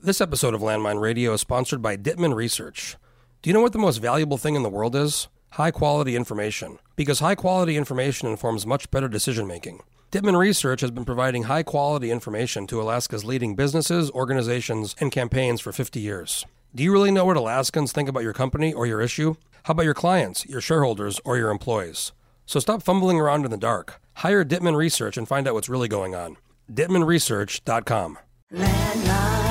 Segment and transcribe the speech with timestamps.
[0.00, 2.96] This episode of Landmine Radio is sponsored by Dittman Research.
[3.42, 5.26] Do you know what the most valuable thing in the world is?
[5.50, 6.78] High quality information.
[6.94, 9.82] Because high quality information informs much better decision making.
[10.12, 15.60] Dittman Research has been providing high quality information to Alaska's leading businesses, organizations, and campaigns
[15.60, 16.46] for 50 years.
[16.72, 19.34] Do you really know what Alaskans think about your company or your issue?
[19.64, 22.12] How about your clients, your shareholders, or your employees?
[22.46, 24.00] So stop fumbling around in the dark.
[24.14, 26.36] Hire Dittman Research and find out what's really going on.
[26.72, 28.18] DittmanResearch.com.
[28.54, 29.47] Landline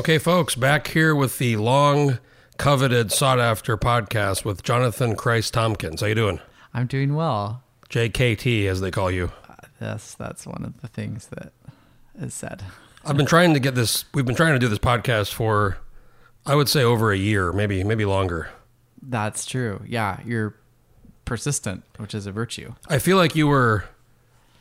[0.00, 2.20] Okay, folks, back here with the long
[2.56, 6.00] coveted sought after podcast with Jonathan Kreiss-Tomkins.
[6.00, 6.40] How you doing?
[6.72, 7.62] I'm doing well.
[7.90, 9.30] JKT as they call you.
[9.46, 11.52] Uh, yes, that's one of the things that
[12.18, 12.64] is said.
[13.04, 15.76] I've been trying to get this we've been trying to do this podcast for
[16.46, 18.48] I would say over a year, maybe maybe longer.
[19.02, 19.82] That's true.
[19.86, 20.56] Yeah, you're
[21.26, 22.72] persistent, which is a virtue.
[22.88, 23.84] I feel like you were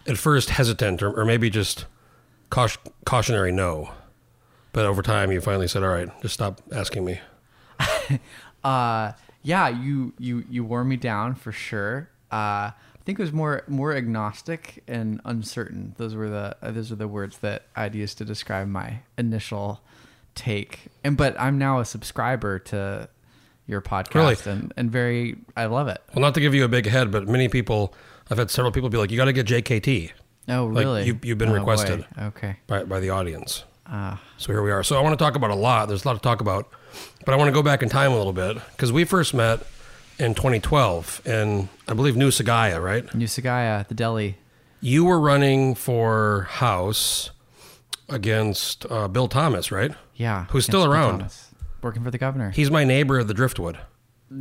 [0.06, 1.86] at first hesitant or, or maybe just
[2.50, 3.94] caution, cautionary no.
[4.80, 7.20] But over time you finally said, "All right, just stop asking me."
[8.64, 9.12] Uh,
[9.44, 12.10] yeah, you you you wore me down for sure.
[12.32, 15.96] Uh, I think it was more more agnostic and uncertain.
[15.98, 19.82] Those were the uh, those are the words that I'd use to describe my initial
[20.34, 20.88] take.
[21.04, 23.10] And but I'm now a subscriber to
[23.68, 24.36] your podcast Really?
[24.46, 26.02] and and very I love it.
[26.16, 27.94] Well, not to give you a big head, but many people
[28.32, 30.12] I've had several people be like, "You got to get JKT."
[30.48, 31.06] Oh, Like, really?
[31.06, 31.60] you- you've been Oh, boy.
[31.60, 32.06] requested.
[32.18, 32.56] Okay.
[32.66, 33.66] by, by the audience.
[33.92, 34.22] Ah.
[34.38, 34.84] So here we are.
[34.84, 35.88] So I want to talk about a lot.
[35.88, 36.70] There's a lot to talk about,
[37.26, 39.62] but I want to go back in time a little bit because we first met
[40.20, 43.14] in 2012 in I believe New Sagaya, right?
[43.16, 44.38] New Sagaya, the deli.
[44.82, 47.32] You were running for House
[48.08, 49.92] against uh, Bill Thomas, right?
[50.16, 50.46] Yeah.
[50.50, 51.20] Who's still around.
[51.20, 51.52] Thomas,
[51.82, 52.52] working for the governor.
[52.52, 53.80] He's my neighbor of the Driftwood.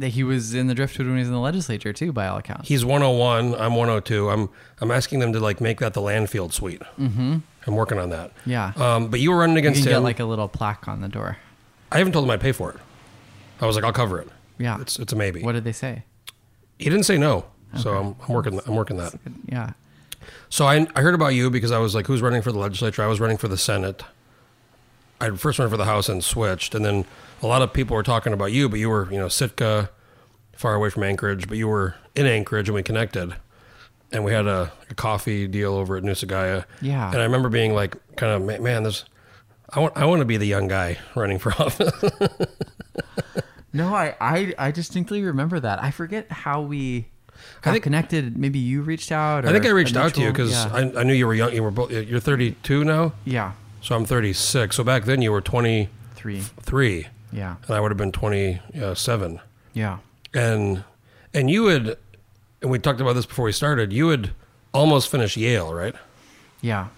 [0.01, 2.37] He, he was in the driftwood when he was in the legislature too, by all
[2.39, 2.69] accounts.
[2.69, 3.55] He's 101.
[3.55, 4.29] I'm 102.
[4.29, 6.83] I'm I'm asking them to like make that the Landfield suite.
[6.99, 7.39] Mm-hmm.
[7.69, 8.33] I'm working on that.
[8.47, 8.73] yeah.
[8.77, 9.97] Um, but you were running you against can him.
[9.97, 11.37] get like a little plaque on the door.
[11.93, 12.77] I haven't told him I'd pay for it.
[13.61, 14.29] I was like, I'll cover it.
[14.59, 14.81] Yeah.
[14.81, 15.43] It's it's a maybe.
[15.43, 16.03] What did they say?
[16.79, 17.45] He didn't say no,
[17.77, 18.61] so I'm, I'm working.
[18.67, 19.15] I'm working that.
[19.47, 19.73] Yeah.
[20.49, 23.03] So I, I heard about you because I was like, who's running for the legislature?
[23.03, 24.03] I was running for the Senate.
[25.21, 27.05] I first ran for the House and switched, and then
[27.43, 29.91] a lot of people were talking about you, but you were you know Sitka,
[30.57, 33.35] far away from Anchorage, but you were in Anchorage, and we connected,
[34.13, 36.65] and we had a, a coffee deal over at New Sagaya.
[36.81, 37.09] Yeah.
[37.11, 39.05] and I remember being like, kind of man, this.
[39.71, 41.93] I want, I want to be the young guy running for office.
[43.73, 45.83] No, I, I, I distinctly remember that.
[45.83, 47.09] I forget how we
[47.61, 48.39] got think- connected.
[48.39, 49.45] Maybe you reached out.
[49.45, 50.71] Or I think I reached out to you because yeah.
[50.73, 51.53] I, I knew you were young.
[51.53, 51.91] You were both.
[51.91, 53.13] You're 32 now.
[53.27, 53.53] yeah,
[53.83, 54.75] So I'm 36.
[54.75, 57.09] So back then you were 23, three.
[57.31, 59.37] Yeah, and I would have been 27.
[59.39, 59.41] Uh,
[59.75, 59.99] yeah,
[60.33, 60.83] And
[61.35, 61.99] and you had,
[62.63, 63.93] and we talked about this before we started.
[63.93, 64.31] You had
[64.73, 65.95] almost finished Yale, right?
[66.61, 66.89] yeah.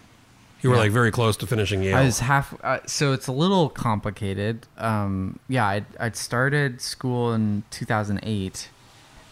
[0.63, 0.83] You were Yeah.
[0.83, 1.97] like very close to finishing Yale.
[1.97, 2.55] I was half.
[2.63, 4.67] Uh, so it's a little complicated.
[4.77, 8.69] Um, yeah, I'd, I'd started school in 2008,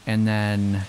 [0.07, 0.85] and then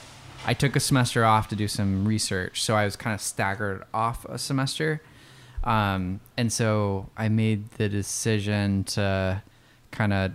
[0.46, 2.64] I took a semester off to do some research.
[2.64, 5.02] So I was kind of staggered off a semester,
[5.66, 9.44] um, and so I made the decision to
[9.92, 10.32] kind of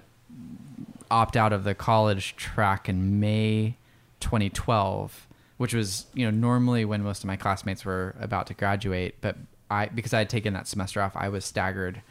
[1.11, 3.79] opt out of the college track in May
[4.25, 9.17] 2012, which was you know normally when most of my classmates were about to graduate,
[9.21, 9.37] but
[9.71, 12.03] I because I had taken that semester off, I was staggered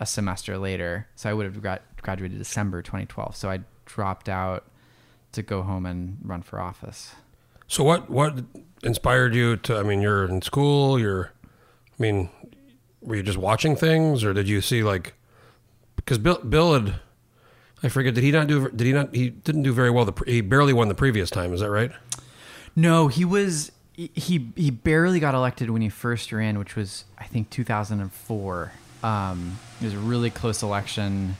[0.00, 3.36] a semester later, so I would have gra- graduated December 2012.
[3.36, 4.64] So I dropped out
[5.32, 7.14] to go home and run for office.
[7.68, 8.44] so what what
[8.82, 9.76] inspired you to?
[9.76, 10.98] I mean, you're in school.
[10.98, 12.28] You're, I mean,
[13.00, 15.14] were you just watching things, or did you see like?
[15.96, 17.00] Because Bill Bill had,
[17.82, 18.14] I forget.
[18.14, 18.68] Did he not do?
[18.70, 19.14] Did he not?
[19.14, 20.04] He didn't do very well.
[20.04, 21.52] The he barely won the previous time.
[21.52, 21.90] Is that right?
[22.76, 27.24] No, he was he he barely got elected when he first ran, which was I
[27.24, 28.72] think 2004.
[29.02, 31.36] Um, it was a really close election.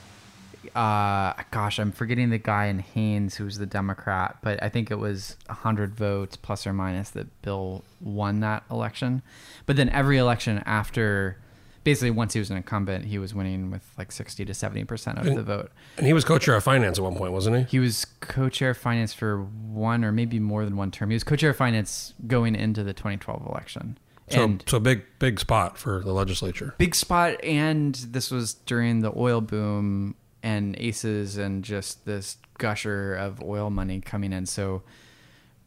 [0.74, 4.90] Uh, gosh, I'm forgetting the guy in Haines who was the Democrat, but I think
[4.90, 9.22] it was 100 votes plus or minus that Bill won that election.
[9.66, 11.36] But then every election after,
[11.84, 15.18] basically once he was an incumbent, he was winning with like 60 to 70 percent
[15.18, 15.70] of the vote.
[15.96, 17.62] And he was co-chair of finance at one point, wasn't he?
[17.64, 21.10] He was co-chair of finance for one or maybe more than one term.
[21.10, 23.98] He was co-chair of finance going into the 2012 election.
[24.28, 26.74] So, and so big, big spot for the legislature.
[26.78, 33.14] big spot and this was during the oil boom and ACES and just this gusher
[33.14, 34.82] of oil money coming in so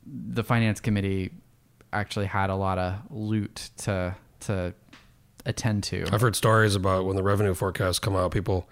[0.05, 1.31] the finance committee
[1.93, 4.73] actually had a lot of loot to to
[5.45, 8.67] attend to I've heard stories about when the revenue forecasts come out, people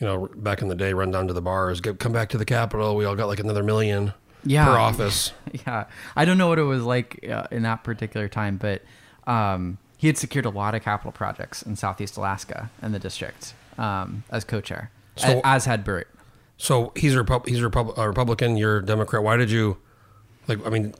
[0.00, 2.38] you know, back in the day, run down to the bars, get come back to
[2.38, 2.96] the Capitol.
[2.96, 4.12] We all got like another million
[4.44, 4.64] Yeah.
[4.66, 5.32] per office.
[5.66, 5.84] yeah,
[6.16, 8.82] I don't know what it was like uh, in that particular time, but
[9.26, 13.54] um, he had secured a lot of capital projects in Southeast Alaska and the district
[13.78, 16.08] um, as co-chair, So- as had Bert.
[16.56, 18.56] So he's a Repub- he's a, Repub- a Republican.
[18.56, 19.22] You're a Democrat.
[19.22, 19.76] Why did you,
[20.48, 20.64] like?
[20.66, 20.94] I mean,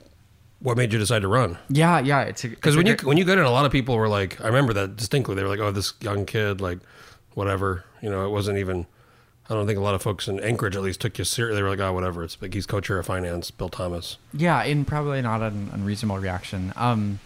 [0.65, 1.59] what made you decide to run?
[1.69, 2.21] Yeah, yeah.
[2.21, 4.47] It's Because when you when you got in, a lot of people were like, I
[4.47, 5.35] remember that distinctly.
[5.35, 6.79] They were like, "Oh, this young kid, like,
[7.35, 8.87] whatever." You know, it wasn't even.
[9.47, 11.57] I don't think a lot of folks in Anchorage at least took you seriously.
[11.57, 14.17] They were like, "Oh, whatever." It's like he's co-chair of finance, Bill Thomas.
[14.33, 16.73] Yeah, and probably not an unreasonable reaction.
[16.75, 17.19] Um,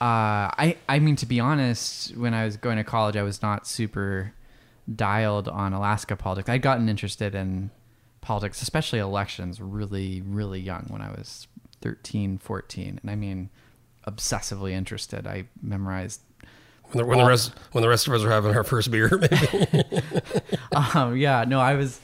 [0.00, 3.40] uh, I I mean to be honest, when I was going to college, I was
[3.40, 4.32] not super
[4.92, 6.48] dialed on Alaska politics.
[6.48, 7.70] I'd gotten interested in
[8.20, 11.47] politics, especially elections, really really young when I was
[11.80, 12.98] 13, 14.
[13.02, 13.50] and I mean
[14.06, 15.26] obsessively interested.
[15.26, 16.20] I memorized
[16.90, 19.08] When the, when the rest when the rest of us are having our first beer,
[19.18, 20.02] maybe.
[20.94, 22.00] um, yeah, no, I was,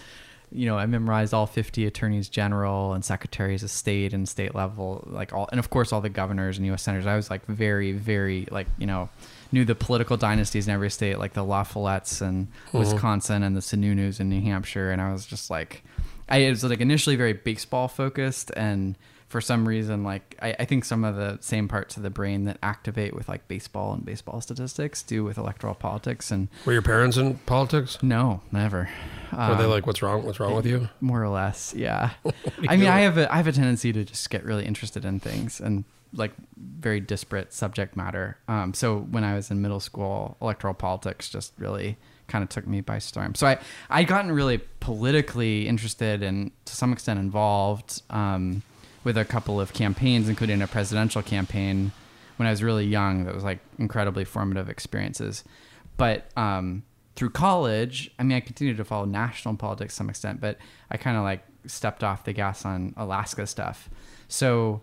[0.53, 5.03] you know, I memorized all 50 attorneys general and secretaries of state and state level,
[5.07, 6.83] like all, and of course all the governors and U.S.
[6.83, 7.07] senators.
[7.07, 9.09] I was like very, very, like, you know,
[9.51, 13.61] knew the political dynasties in every state, like the La Follettes and Wisconsin and the
[13.61, 14.91] Sununu's in New Hampshire.
[14.91, 15.83] And I was just like,
[16.29, 18.97] I it was like initially very baseball focused and
[19.35, 22.45] for some reason, like I, I think some of the same parts of the brain
[22.45, 26.31] that activate with like baseball and baseball statistics do with electoral politics.
[26.31, 27.99] And were your parents in politics?
[28.01, 28.89] no, never.
[29.33, 30.23] Were they Um, like, "What's wrong?
[30.25, 32.11] What's wrong with you?" more or less yeah
[32.69, 35.19] i mean i have a i have a tendency to just get really interested in
[35.19, 35.83] things and
[36.13, 41.29] like very disparate subject matter um so when i was in middle school electoral politics
[41.29, 41.97] just really
[42.29, 43.59] kind of took me by storm so i
[43.91, 48.63] i gotten really politically interested and to some extent involved um
[49.05, 51.93] with a couple of campaigns including a presidential campaign
[52.37, 55.45] when i was really young that was like incredibly formative experiences
[55.97, 56.83] but um
[57.17, 60.59] through college, I mean, I continued to follow national politics to some extent, but
[60.91, 63.89] I kind of like stepped off the gas on Alaska stuff.
[64.29, 64.83] So,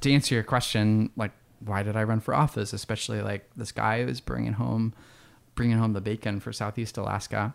[0.00, 2.72] to answer your question, like, why did I run for office?
[2.72, 4.92] Especially like this guy who's bringing home,
[5.54, 7.54] bringing home the bacon for Southeast Alaska.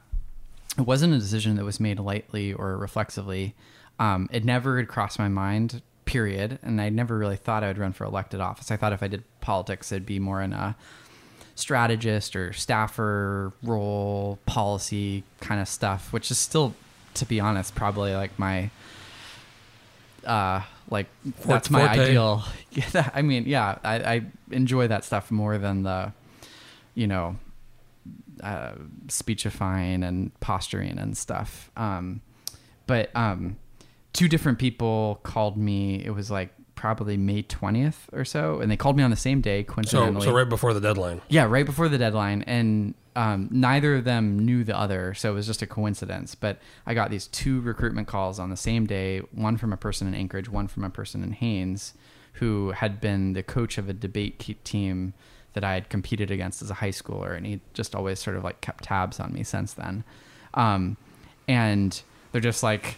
[0.78, 3.56] It wasn't a decision that was made lightly or reflexively.
[4.00, 6.60] Um, it never had crossed my mind, period.
[6.64, 8.72] And I never really thought I would run for elected office.
[8.72, 10.76] I thought if I did politics, it'd be more in a
[11.56, 16.74] strategist or staffer role, policy kind of stuff, which is still,
[17.16, 18.70] to be honest, probably like my,
[20.26, 21.08] uh, like
[21.46, 22.00] that's my forte.
[22.10, 22.44] ideal.
[22.72, 26.12] Yeah, that- I mean, yeah, I, I enjoy that stuff more than the,
[26.96, 27.38] you know,
[28.42, 28.72] uh,
[29.10, 31.70] speechifying and posturing and stuff.
[31.78, 32.22] Um,
[32.88, 33.58] but um,
[34.14, 36.04] two different people called me.
[36.06, 39.42] It was like probably May twentieth or so, and they called me on the same
[39.42, 39.64] day.
[39.64, 41.22] Coincidentally, so right before the deadline.
[41.30, 45.36] yeah, right before the deadline, and um, neither of them knew the other, so it
[45.36, 46.36] was just a coincidence.
[46.36, 50.08] But I got these two recruitment calls on the same day: one from a person
[50.08, 51.94] in Anchorage, one from a person in Haines,
[52.34, 55.14] who had been the coach of a debate team
[55.54, 58.44] that I had competed against as a high schooler, and he just always sort of
[58.44, 60.04] like kept tabs on me since then.
[60.56, 60.98] Um,
[61.48, 62.02] and
[62.32, 62.96] they're just like,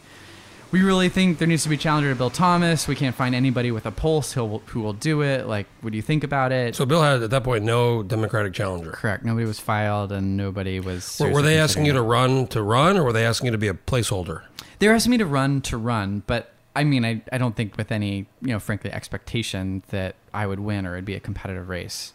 [0.75, 2.86] we really think there needs to be a challenger to Bill Thomas.
[2.86, 5.48] We can't find anybody with a pulse who who will do it.
[5.48, 6.75] Like, what do you think about it?
[6.75, 8.92] So Bill had at that point no Democratic challenger.
[8.92, 9.24] Correct.
[9.24, 11.18] Nobody was filed, and nobody was.
[11.18, 13.57] Were, were they asking you to run to run, or were they asking you to
[13.57, 14.44] be a placeholder?
[14.80, 17.77] They were asking me to run to run, but I mean, I, I don't think
[17.77, 21.70] with any you know, frankly, expectation that I would win or it'd be a competitive
[21.70, 22.12] race.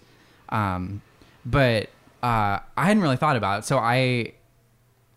[0.50, 1.00] Um,
[1.47, 1.88] but
[2.23, 4.35] uh, I hadn't really thought about it, so I.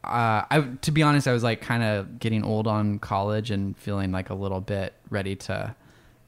[0.04, 3.78] Uh, I to be honest, I was like kind of getting old on college and
[3.78, 5.76] feeling like a little bit ready to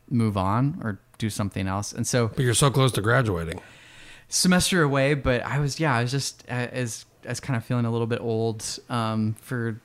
[0.09, 1.91] move on or do something else.
[1.93, 3.59] And so But you're so close to graduating.
[4.29, 7.85] semester away, but I was yeah, I was just uh, as as kind of feeling
[7.85, 9.79] a little bit old um, for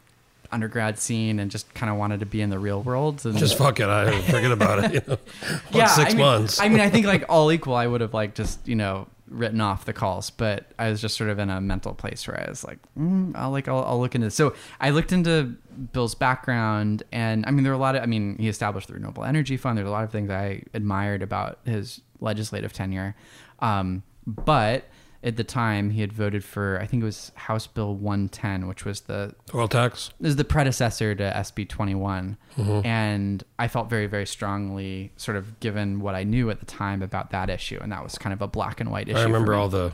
[0.52, 3.56] undergrad scene and just kind of wanted to be in the real world and Just
[3.56, 3.88] fuck it.
[3.88, 4.94] I forget about it.
[4.94, 5.18] You know?
[5.70, 6.60] What, six I mean, months.
[6.60, 9.60] I mean, I think like all equal, I would have like just you know written
[9.60, 12.50] off the calls, but I was just sort of in a mental place where I
[12.50, 14.26] was like, mm, I'll like I'll, I'll look into.
[14.26, 14.34] This.
[14.34, 15.54] So I looked into
[15.92, 18.02] Bill's background, and I mean, there were a lot of.
[18.02, 19.78] I mean, he established the Renewable Energy Fund.
[19.78, 23.14] There's a lot of things I admired about his legislative tenure,
[23.60, 24.84] um, but
[25.22, 28.84] at the time he had voted for I think it was House Bill 110, which
[28.84, 30.10] was the Oil tax.
[30.20, 32.36] is the predecessor to SB 21.
[32.56, 32.86] Mm-hmm.
[32.86, 37.02] And I felt very, very strongly, sort of given what I knew at the time
[37.02, 37.78] about that issue.
[37.82, 39.18] And that was kind of a black and white issue.
[39.18, 39.92] I remember all the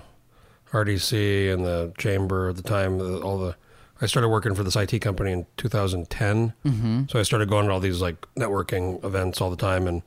[0.73, 3.01] RDC and the chamber at the time.
[3.01, 3.57] All the
[4.01, 7.03] I started working for this IT company in 2010, mm-hmm.
[7.09, 10.03] so I started going to all these like networking events all the time, and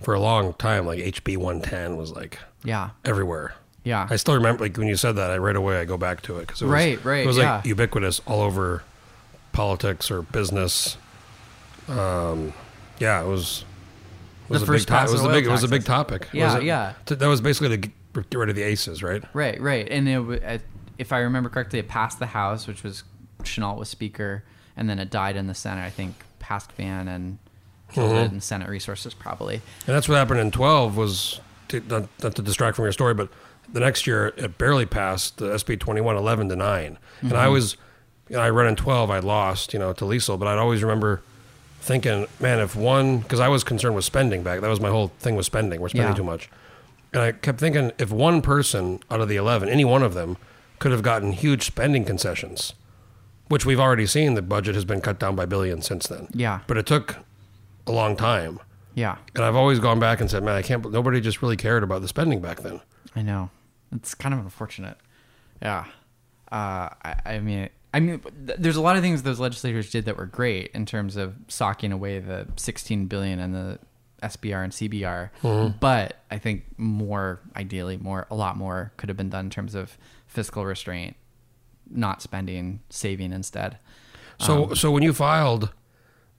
[0.00, 2.90] for a long time, like HB 110 was like Yeah.
[3.04, 3.54] everywhere.
[3.84, 4.06] Yeah.
[4.10, 6.36] I still remember, like when you said that, I right away I go back to
[6.38, 7.62] it because it was Right, right, It was like yeah.
[7.64, 8.82] ubiquitous all over
[9.52, 10.96] politics or business.
[11.88, 12.52] Um,
[12.98, 13.64] yeah, it was.
[14.48, 15.46] It was The a first big to- It was a big.
[15.46, 16.28] It was a big topic.
[16.32, 16.92] Yeah, was a- yeah.
[17.06, 19.22] t- That was basically the g- get rid of the ACES, right?
[19.32, 19.86] Right, right.
[19.90, 20.62] And it,
[20.98, 23.04] if I remember correctly, it passed the House, which was
[23.44, 24.42] Chenault was Speaker,
[24.76, 25.82] and then it died in the Senate.
[25.84, 27.38] I think passed Van and
[27.92, 28.24] killed Mm-hmm.
[28.24, 29.56] it in Senate Resources probably.
[29.86, 33.14] And that's what happened in 12 was, to, not, not to distract from your story,
[33.14, 33.28] but
[33.72, 36.98] the next year it barely passed the SB 21 11 to 9.
[37.20, 37.52] And I mm-hmm.
[37.52, 37.76] was,
[38.28, 40.82] you know, I ran in 12, I lost, you know, to Lesil, but I'd always
[40.82, 41.22] remember
[41.80, 45.08] thinking, man, if one, because I was concerned with spending back, that was my whole
[45.18, 45.80] thing was spending.
[45.80, 46.16] We're spending Yeah.
[46.16, 46.50] too much.
[47.12, 50.36] And I kept thinking, if one person out of the 11, any one of them,
[50.78, 52.74] could have gotten huge spending concessions,
[53.48, 56.28] which we've already seen, the budget has been cut down by billions since then.
[56.32, 56.60] Yeah.
[56.66, 57.16] But it took
[57.86, 58.60] a long time.
[58.94, 60.90] Yeah, And I've always gone back and said, man, I can't.
[60.90, 62.80] Nobody just really cared about the spending back then.
[63.14, 63.50] I know.
[63.94, 64.96] It's kind of unfortunate.
[65.62, 65.84] Yeah.
[66.50, 70.16] Uh, I, I mean, I mean, there's a lot of things those legislators did that
[70.16, 73.78] were great in terms of socking away the 16 billion and the
[74.22, 75.30] SBR and CBR.
[75.80, 79.74] But I think more, ideally, more, a lot more could have been done in terms
[79.74, 81.16] of fiscal restraint,
[81.90, 83.78] not spending, saving instead.
[84.40, 85.72] So, so when you filed,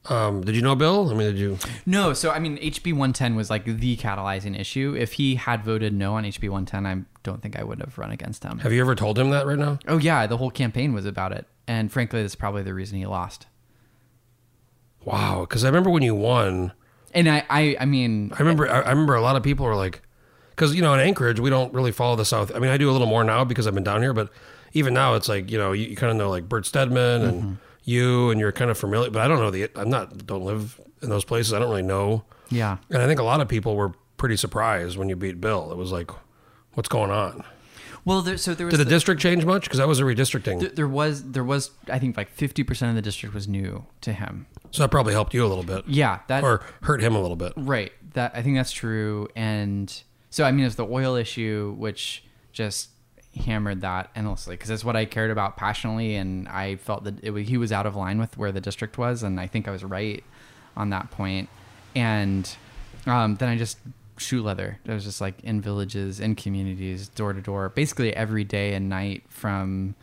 [0.06, 1.10] um, did you know Bill?
[1.10, 1.58] I mean, did you?
[1.86, 4.96] No, so I mean, HB 110 was like the catalyzing issue.
[4.98, 8.12] If he had voted no on HB 110, I don't think I would have run
[8.12, 8.60] against him.
[8.60, 9.77] Have you ever told him that right now?
[9.88, 13.06] Oh yeah, the whole campaign was about it, and frankly, that's probably the reason he
[13.06, 13.48] lost.
[15.03, 16.74] Wow, because I remember when you won.
[17.13, 18.70] And I, I, I mean, I remember.
[18.70, 20.01] I, I remember a lot of people were like,
[20.51, 22.51] because you know, in Anchorage, we don't really follow the South.
[22.56, 24.29] I mean, I do a little more now because I've been down here, but
[24.74, 27.44] even now, it's like you know, you, you kind of know like Bert Stedman and
[27.44, 27.53] Mm-hmm.
[27.89, 29.10] You, and you're kind of familiar.
[29.10, 29.69] But I don't know the.
[29.75, 30.25] I'm not.
[30.25, 31.53] Don't live in those places.
[31.53, 32.24] I don't really know.
[32.50, 35.72] yeah, And I think a lot of people were pretty surprised when you beat Bill.
[35.72, 36.12] It was like,
[36.74, 37.43] what's going on?
[38.05, 39.63] well, there, so there was Did the the- district change much?
[39.63, 40.60] Because that was a redistricting.
[40.62, 43.86] there, there was there was I think like 50 percent of the district was new
[44.01, 44.48] to him.
[44.72, 47.36] So that probably helped you a little bit, Yeah, that or hurt him a little
[47.38, 47.53] bit.
[47.55, 47.91] Right.
[48.13, 49.27] That I think that's true.
[49.36, 49.91] And
[50.29, 52.89] so I mean, it's the oil issue which just
[53.36, 57.33] hammered that endlessly because it's what I cared about passionately, and I felt that it
[57.43, 59.83] he was out of line with where the district was, and I think I was
[59.83, 60.24] right
[60.75, 61.50] on that point.
[61.95, 62.50] And
[63.05, 63.77] um, then I just
[64.17, 64.79] shoe leather.
[64.88, 68.89] I was just like in villages, in communities, door to door, basically every day and
[68.89, 69.95] night from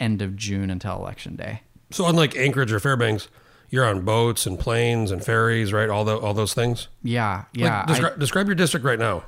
[0.00, 1.62] end of June until election day.
[1.90, 3.28] So unlike Anchorage or Fairbanks,
[3.70, 5.88] you're on boats and planes and ferries, right?
[5.90, 6.88] All the all those things.
[7.02, 8.10] Yeah, Like, yeah.
[8.14, 9.24] I- describe your district right now.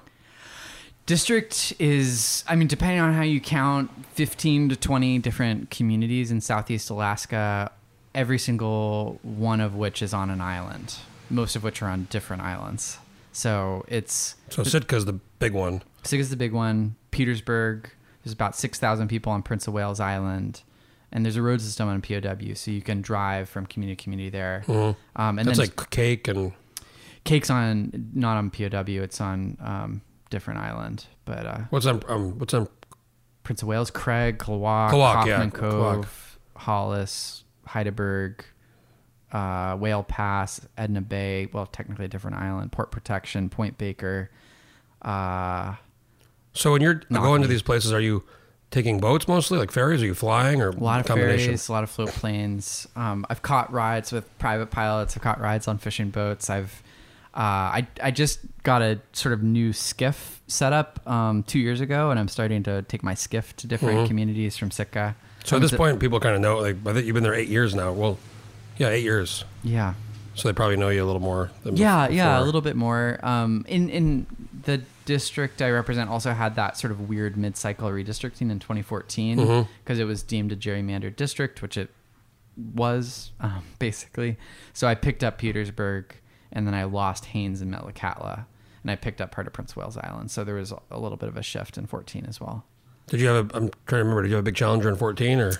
[1.10, 6.40] District is, I mean, depending on how you count, 15 to 20 different communities in
[6.40, 7.72] Southeast Alaska,
[8.14, 10.98] every single one of which is on an island,
[11.28, 12.98] most of which are on different islands.
[13.32, 15.82] So it's, So Sitka's the big one.
[16.04, 17.90] Sitka's the big one, Petersburg,
[18.22, 20.62] there's about 6,000 people on Prince of Wales Island.
[21.10, 24.30] And there's a road system on POW, so you can drive from community to community
[24.30, 24.62] there.
[25.16, 26.52] Um, and That's then like Kake and
[27.24, 31.06] Kake's on, not on POW, it's on um, different island.
[31.24, 32.68] But uh, what's on um what's on
[33.42, 35.94] Prince of Wales, Craig, Klawock, Klawock, Coffman Klawock.
[36.02, 38.40] Cove, Hollis, Hydaburg,
[39.32, 41.48] uh, Whale Pass, Edna Bay.
[41.52, 42.72] Well, technically a different island.
[42.72, 44.30] Port Protection, Point Baker.
[45.02, 45.74] Uh,
[46.52, 48.24] So when you're Not going to these places, are you
[48.70, 50.02] taking boats mostly, like ferries?
[50.02, 52.86] Are you flying or a lot of ferries, a lot of float planes.
[52.94, 55.16] Um, I've caught rides with private pilots.
[55.16, 56.50] I've caught rides on fishing boats.
[56.50, 56.82] I've
[57.34, 62.10] I I just got a sort of new skiff set up um, two years ago,
[62.10, 65.14] and I'm starting to take my skiff to different communities from Sitka.
[65.16, 65.46] Mm-hmm.
[65.46, 66.58] So at Um, this th- point, people kind of know.
[66.58, 67.92] Like I think you've been there eight years now.
[67.92, 68.18] Well,
[68.78, 69.44] yeah, eight years.
[69.62, 69.94] yeah,
[70.34, 71.50] So they probably know you a little more.
[71.64, 72.16] Than Yeah, before.
[72.16, 73.18] yeah, a little bit more.
[73.22, 74.26] Um, in in
[74.64, 79.48] the district I represent, also had that sort of weird mid-cycle redistricting in 2014 because
[79.48, 80.00] Mm-hmm.
[80.00, 81.90] it was deemed a gerrymandered district, which it
[82.74, 84.36] was um, basically.
[84.72, 86.14] So I picked up Petersburg,
[86.52, 88.44] and then I lost Haines and Metlakatla,
[88.82, 90.30] and I picked up part of Prince Wales Island.
[90.30, 92.64] So there was a little bit of a shift in 14 as well.
[93.08, 93.56] Did you have a?
[93.56, 94.22] I'm trying to remember.
[94.22, 95.52] Did you have a big challenger in 14 or?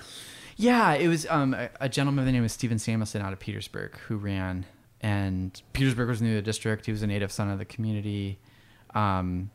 [0.57, 3.39] Yeah, it was um, a, a gentleman by the name of Stephen Samuelson out of
[3.39, 4.67] Petersburg who ran,
[5.01, 6.87] and Petersburg was new to the district.
[6.87, 8.39] He was a native son of the community.
[8.95, 9.51] Um,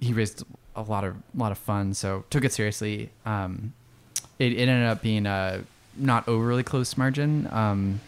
[0.00, 3.10] he raised a lot of lot of funds, so took it seriously.
[3.24, 3.74] Um,
[4.38, 5.64] it, it ended up being a
[5.96, 8.00] not overly close margin, um,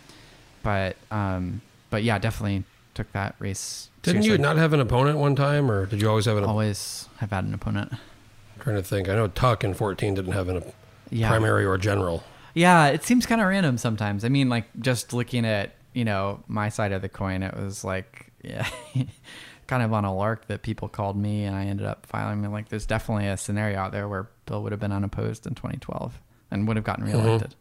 [0.62, 2.64] but um, but yeah, definitely
[2.94, 3.88] took that race.
[4.02, 6.44] Didn't you not have an opponent one time, or did you always have an?
[6.44, 7.92] always have had an opponent?
[7.92, 9.08] I'm trying to think.
[9.08, 10.62] I know Tuck in 14 didn't have an, a
[11.10, 12.22] Yeah, primary or general.
[12.54, 14.24] Yeah, it seems kind of random sometimes.
[14.24, 17.84] I mean, like just looking at you know my side of the coin, it was
[17.84, 18.66] like yeah,
[19.66, 22.42] kind of on a lark that people called me, and I ended up filing.
[22.44, 25.54] And like, there's definitely a scenario out there where Bill would have been unopposed in
[25.54, 27.16] 2012 and would have gotten Mm-hmm.
[27.18, 27.54] reelected.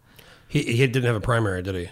[0.47, 1.89] He he didn't have a primary, did he?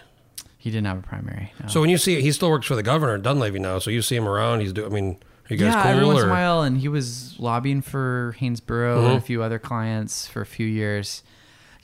[0.58, 1.52] He didn't have a primary.
[1.62, 1.68] no.
[1.68, 4.02] So when you see he still works for the governor at Dunleavy now, so you
[4.02, 4.60] see him around.
[4.60, 4.90] He's doing.
[4.90, 5.92] I mean, are you guys yeah, cool?
[5.92, 9.06] every once in a while, and he was lobbying for Haines Borough Mm-hmm.
[9.10, 11.22] and a few other clients for a few years.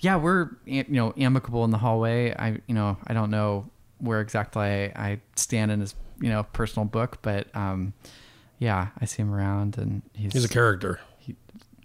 [0.00, 2.34] Yeah, we're you know amicable in the hallway.
[2.36, 6.42] I you know I don't know where exactly I, I stand in his you know
[6.52, 7.92] personal book, but um,
[8.58, 10.98] yeah, I see him around, and he's He's a character.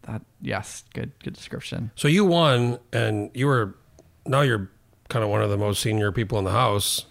[0.03, 1.91] that yes, good good description.
[1.96, 3.75] So you won, and you were
[4.25, 4.72] now you're
[5.09, 7.05] kind of one of the most senior people in the house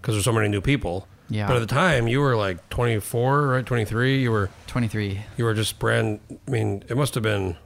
[0.00, 1.06] because there's so many new people.
[1.30, 1.46] Yeah.
[1.46, 3.66] But at the time, you were like 24, right?
[3.66, 4.22] 23.
[4.22, 5.20] You were Twenty three.
[5.36, 6.20] you were just brand.
[6.46, 7.56] I mean, it must have been.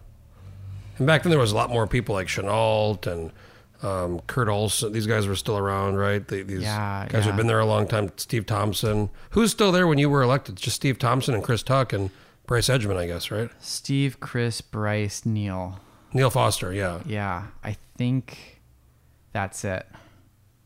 [0.99, 3.31] And back then, there was a lot more people like Chenault and
[3.83, 4.93] um, Kurt Olson.
[4.93, 6.27] These guys were still around, right?
[6.27, 7.29] They, these Yeah, guys yeah.
[7.31, 8.11] have been there a long time.
[8.17, 9.11] Steve Thompson.
[9.31, 10.57] Who's still there when you were elected?
[10.57, 12.11] Just Steve Thompson and Chris Tuck and
[12.47, 13.49] Bryce Edgmon, I guess, right?
[13.61, 15.79] Steve, Chris, Bryce, Neil.
[16.13, 17.01] Neil Foster, yeah.
[17.07, 18.52] Yeah, I think
[19.33, 19.87] that's it.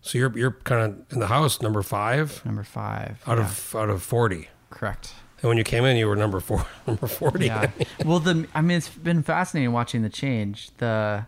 [0.02, 3.20] So you're you're kind of in the house, number five Number five.
[3.26, 4.48] out yeah, of out of forty.
[4.70, 5.12] correct.
[5.42, 7.46] And when you came in, you were number four, number forty.
[7.46, 7.70] Yeah.
[8.04, 10.70] well, the I mean, it's been fascinating watching the change.
[10.78, 11.26] The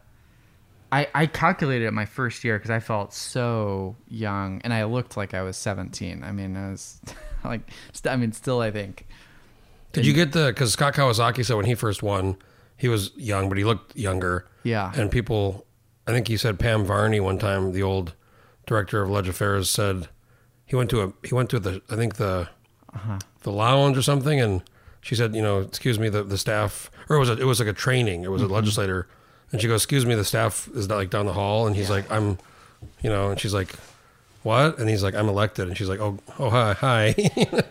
[0.91, 5.17] I I calculated it my first year because I felt so young and I looked
[5.17, 6.25] like I was 17.
[6.25, 7.01] I mean, I was
[7.45, 9.07] like, st- I mean, still I think.
[9.93, 10.47] Did you get the?
[10.47, 12.37] Because Scott Kawasaki said when he first won,
[12.77, 14.47] he was young, but he looked younger.
[14.63, 14.93] Yeah.
[14.95, 15.67] And people,
[16.09, 18.15] I think he said Pam Varni one time, the old
[18.67, 20.09] director of Ledge Affairs, said
[20.67, 22.49] he went to a he went to the I think the
[22.95, 23.19] Uh-huh.
[23.43, 24.63] the lounge or something, and
[25.01, 27.61] she said, you know, excuse me, the the staff, or it was a, it was
[27.61, 28.25] like a training.
[28.25, 28.51] It was Mm-hmm.
[28.51, 29.07] a legislator,
[29.53, 32.11] and she goes, excuse me, the staff is like down the hall, and he's like,
[32.11, 32.39] I'm,
[33.03, 33.75] you know, and she's like.
[34.45, 34.79] What?
[34.79, 35.67] And he's like, I'm elected.
[35.67, 37.15] And she's like, oh, oh, hi, hi.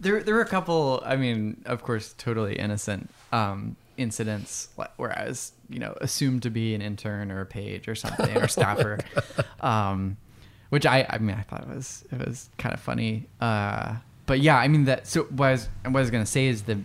[0.00, 1.00] There, there were a couple.
[1.06, 6.50] I mean, of course, totally innocent um, incidents where I was, you know, assumed to
[6.50, 8.98] be an intern or a page or something or staffer,
[9.60, 10.16] um,
[10.70, 13.26] which I, I mean, I thought it was it was kind of funny.
[13.40, 15.06] Uh, but yeah, I mean that.
[15.06, 16.78] So what I was, what I was gonna say is the,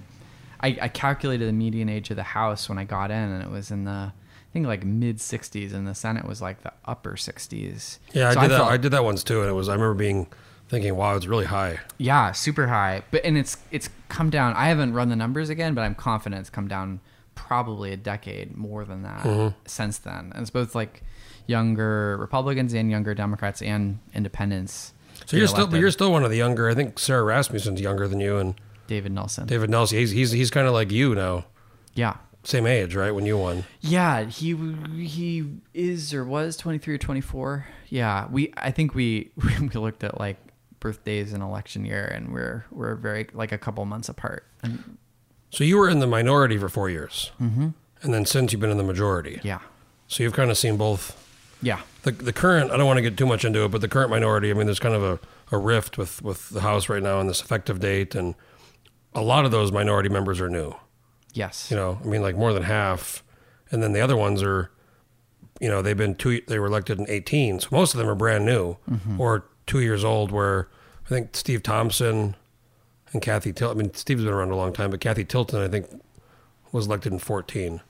[0.62, 3.50] I, I calculated the median age of the house when I got in, and it
[3.50, 7.14] was in the, I think like mid 60s, and the Senate was like the upper
[7.14, 8.00] 60s.
[8.14, 8.58] Yeah, So I did that.
[8.58, 9.70] felt- I did that once too, and it was.
[9.70, 10.28] I remember being
[10.70, 13.04] thinking, "Wow, it's really high." Yeah, super high.
[13.12, 14.54] But and it's it's come down.
[14.54, 17.00] I haven't run the numbers again, but I'm confident it's come down
[17.36, 19.56] probably a decade more than that Mm-hmm.
[19.66, 20.32] since then.
[20.34, 21.04] And it's both like
[21.46, 24.94] younger Republicans and younger Democrats and independents.
[25.26, 26.70] So you're still, but you're still one of the younger.
[26.70, 28.56] I think Sara Rasmussen's younger than you, and
[28.88, 29.48] David Nelson.
[29.48, 29.98] David Nelson.
[29.98, 31.46] He's he's he's kind of like you now,
[31.96, 32.18] Yeah.
[32.44, 33.12] same age, right?
[33.12, 33.66] When you won.
[33.82, 34.56] Yeah, he
[35.04, 37.66] he is or was 23 or 24.
[37.90, 40.38] Yeah, we I think we we looked at like
[40.88, 44.46] birthdays and election year and we're we're very like a couple months apart.
[44.64, 44.98] And
[45.50, 47.70] So you were in the minority for four years, mm-hmm.
[48.02, 49.40] and then since you've been in the majority.
[49.44, 49.60] yeah.
[50.08, 51.04] So you've kind of seen both.
[51.62, 51.82] Yeah.
[52.04, 52.72] The the current.
[52.72, 54.50] I don't want to get too much into it, but the current minority.
[54.52, 55.20] I mean, there's kind of a,
[55.56, 58.36] a rift with with the House right now and this effective date, and
[59.14, 60.74] a lot of those minority members are new.
[61.34, 61.70] Yes.
[61.70, 63.24] you know i mean like more than half
[63.70, 64.72] and then the other ones are
[65.60, 68.16] you know they've been two they were elected in 18 so most of them are
[68.16, 68.78] brand new
[69.20, 70.68] or two years old where
[71.08, 72.36] i think steve thompson
[73.14, 75.68] and cathy tilton i mean steve's been around a long time but cathy tilton i
[75.68, 75.88] think
[76.72, 77.82] was elected in 14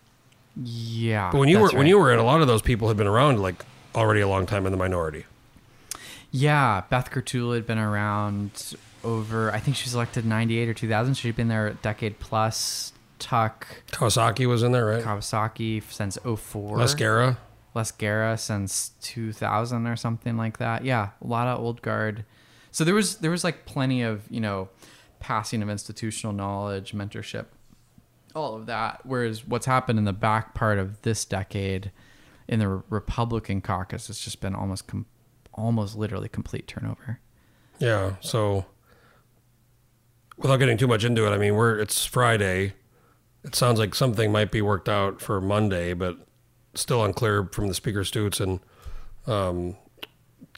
[0.56, 1.30] Yeah.
[1.32, 2.98] but when you were that's when you were in a lot of those people had
[2.98, 5.26] been around like already a long time in the minority
[6.32, 9.50] Yeah, Beth Kerttula had been around over.
[9.52, 11.14] I think she was elected '98 or 2000.
[11.16, 12.92] She'd been there a decade plus.
[13.18, 16.78] Tuck kawasaki was in there right Kawasaki since 04.
[16.78, 17.38] les Gara.
[17.74, 20.84] Les Gara since 2000 or something like that.
[20.86, 22.26] Yeah, a lot of old guard.
[22.78, 24.70] So there was there was like plenty of you know
[25.20, 27.46] passing of institutional knowledge, mentorship,
[28.36, 29.00] all of that.
[29.04, 31.92] Whereas what's happened in the back part of this decade
[32.48, 35.08] in the Republican caucus has just been almost com-
[35.56, 37.20] almost literally complete turnover.
[37.80, 38.18] Yeah.
[38.22, 38.68] So,
[40.38, 42.74] without getting too much into it, I mean, we're it's Friday.
[43.44, 46.16] It sounds like something might be worked out for Monday, but
[46.76, 48.60] still unclear from the Speaker Stutes and
[49.26, 49.76] um,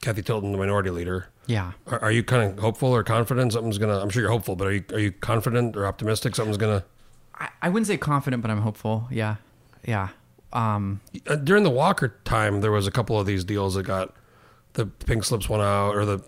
[0.02, 1.30] Cathy Tilton, the Minority Leader.
[1.50, 1.72] Yeah.
[1.88, 4.00] Are, are you kind of hopeful or confident something's gonna?
[4.00, 6.86] I'm sure you're hopeful, but are you are you confident or optimistic something's gonna?
[7.34, 9.08] I, I wouldn't say confident, but I'm hopeful.
[9.10, 9.38] Yeah.
[9.84, 10.10] Yeah.
[10.54, 14.14] Um, Uh, during the Walker time, there was a couple of these deals that got
[14.74, 16.22] the pink slips went out or the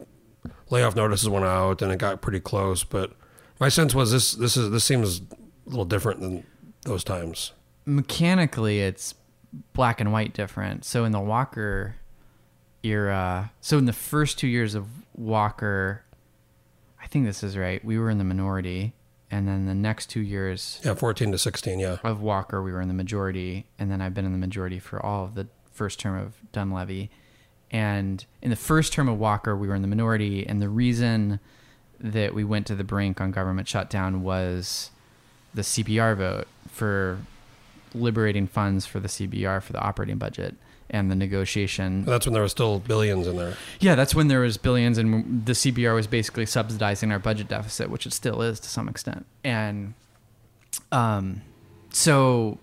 [0.72, 2.84] layoff notices went out, and it got pretty close.
[2.84, 3.12] But
[3.60, 6.46] my sense was this this is this seems a little different than
[6.84, 7.52] those times.
[7.86, 9.14] mechanically it's
[9.74, 10.84] black and white different.
[10.84, 11.96] So in the Walker
[12.84, 16.04] era, uh, so in the first two years of Walker,
[17.02, 17.84] I think this is right.
[17.84, 18.94] We were in the minority,
[19.30, 21.98] and then the next two years Yeah, 14 to 16, yeah.
[22.04, 25.04] of Walker, we were in the majority, and then I've been in the majority for
[25.04, 27.10] all of the first term of Dunleavy.
[27.70, 31.40] And in the first term of Walker, we were in the minority, and the reason
[32.00, 34.90] that we went to the brink on government shutdown was
[35.54, 37.20] the CBR vote for
[37.94, 40.56] liberating funds for the CBR for the operating budget
[40.92, 42.04] and the negotiation.
[42.06, 43.56] That's when there was still billions in there.
[43.80, 47.90] Yeah, that's when there was billions, and the CBR was basically subsidizing our budget deficit,
[47.90, 49.26] which it still is to some extent.
[49.44, 49.94] And
[50.92, 51.42] um,
[51.92, 52.58] so,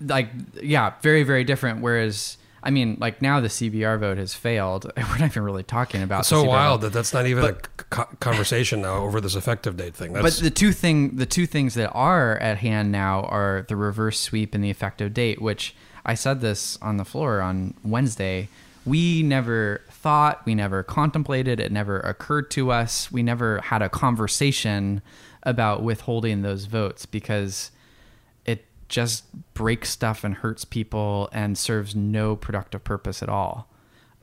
[0.00, 0.28] like,
[0.62, 1.80] yeah, very very different.
[1.80, 4.90] Whereas, I mean, like now the CBR vote has failed.
[4.96, 6.86] We're not even really talking about It's so wild vote.
[6.88, 10.12] that that's not even But- a co- conversation now over this effective date thing.
[10.12, 13.76] That's, But the two thing, the two things that are at hand now are the
[13.76, 15.40] reverse sweep and the effective date.
[15.42, 15.74] Which
[16.08, 18.48] I said this on the floor on Wednesday.
[18.86, 23.12] We never thought, we never contemplated, it never occurred to us.
[23.12, 25.02] We never had a conversation
[25.42, 27.70] about withholding those votes because
[28.46, 33.68] it just breaks stuff and hurts people and serves no productive purpose at all.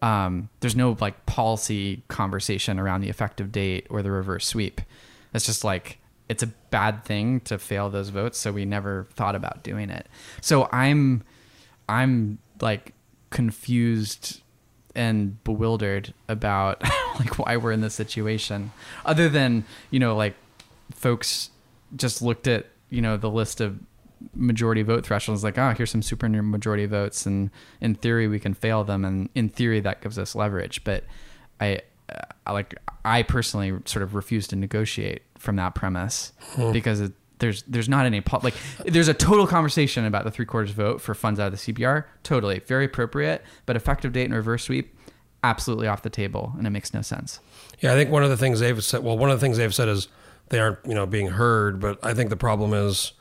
[0.02, 4.82] Um, there's no like policy conversation around the effective date or the reverse sweep.
[5.36, 9.36] It's just like it's a bad thing to fail those votes, so we never thought
[9.36, 10.08] about doing it.
[10.42, 11.24] So I'm
[11.88, 12.94] I'm like
[13.30, 14.42] confused
[14.96, 16.82] and bewildered about
[17.20, 18.72] like why we're in this situation.
[19.06, 20.36] Other than you know like
[20.92, 21.52] folks
[21.96, 23.80] just looked at you know the list of
[24.34, 28.54] majority vote thresholds like oh here's some super majority votes and in theory we can
[28.54, 30.84] fail them and in theory that gives us leverage.
[30.84, 31.04] But
[31.60, 31.82] i
[32.46, 36.72] I like i personally sort of refuse to negotiate from that premise hmm.
[36.72, 38.54] because it, there's there's not any like
[38.86, 42.06] there's a total conversation about the three quarters vote for funds out of the cbr
[42.24, 44.98] totally very appropriate but effective date and reverse sweep
[45.44, 47.40] absolutely off the table and it makes no sense
[47.82, 49.04] Yeah, I think one of the things they've said.
[49.04, 50.08] Well, one of the things they've said is
[50.50, 51.80] they aren't, you know, being heard.
[51.80, 53.12] But I think the problem is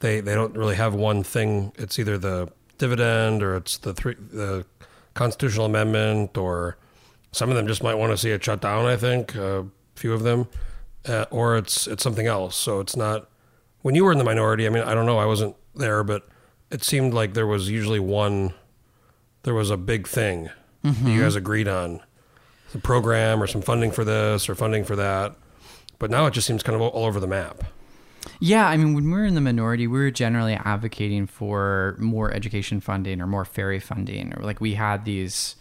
[0.00, 1.72] they they don't really have one thing.
[1.76, 4.64] It's either the dividend or it's the three the
[5.14, 6.78] constitutional amendment, or
[7.32, 8.86] some of them just might want to see it shut down.
[8.86, 10.48] I think a few of them,
[11.06, 12.56] uh, or it's it's something else.
[12.56, 13.28] So it's not.
[13.82, 15.18] When you were in the minority, I mean, I don't know.
[15.18, 16.26] I wasn't there, but
[16.70, 18.54] it seemed like there was usually one.
[19.44, 20.50] There was a big thing
[20.82, 22.00] that you guys agreed on
[22.72, 25.36] some program or some funding for this or funding for that.
[25.98, 27.64] But now it just seems kind of all over the map.
[28.40, 32.32] Yeah, I mean, when we were in the minority, we were generally advocating for more
[32.32, 35.56] education funding or more ferry funding, or like we had these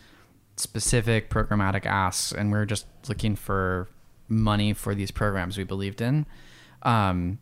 [0.58, 3.88] specific programmatic asks, and we were just looking for
[4.28, 6.26] money for these programs we believed in.
[6.84, 7.40] Um,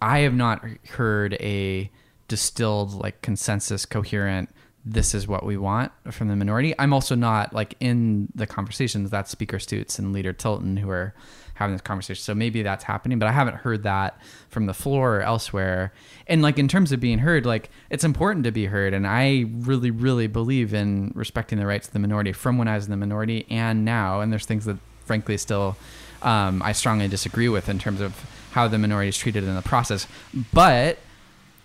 [0.00, 1.90] I have not heard a
[2.28, 4.50] distilled, like consensus, coherent.
[4.84, 6.74] This is what we want from the minority.
[6.78, 9.10] I'm also not like in the conversations.
[9.10, 11.14] That's Speaker Stutes and Leader Tilton who are
[11.54, 12.22] having this conversation.
[12.22, 15.92] So maybe that's happening, but I haven't heard that from the floor or elsewhere.
[16.26, 18.94] And like in terms of being heard, like it's important to be heard.
[18.94, 22.76] And I really, really believe in respecting the rights of the minority from when I
[22.76, 24.22] was in the minority and now.
[24.22, 25.76] And there's things that frankly still
[26.22, 29.62] um, I strongly disagree with in terms of how the minority is treated in the
[29.62, 30.06] process.
[30.52, 30.98] But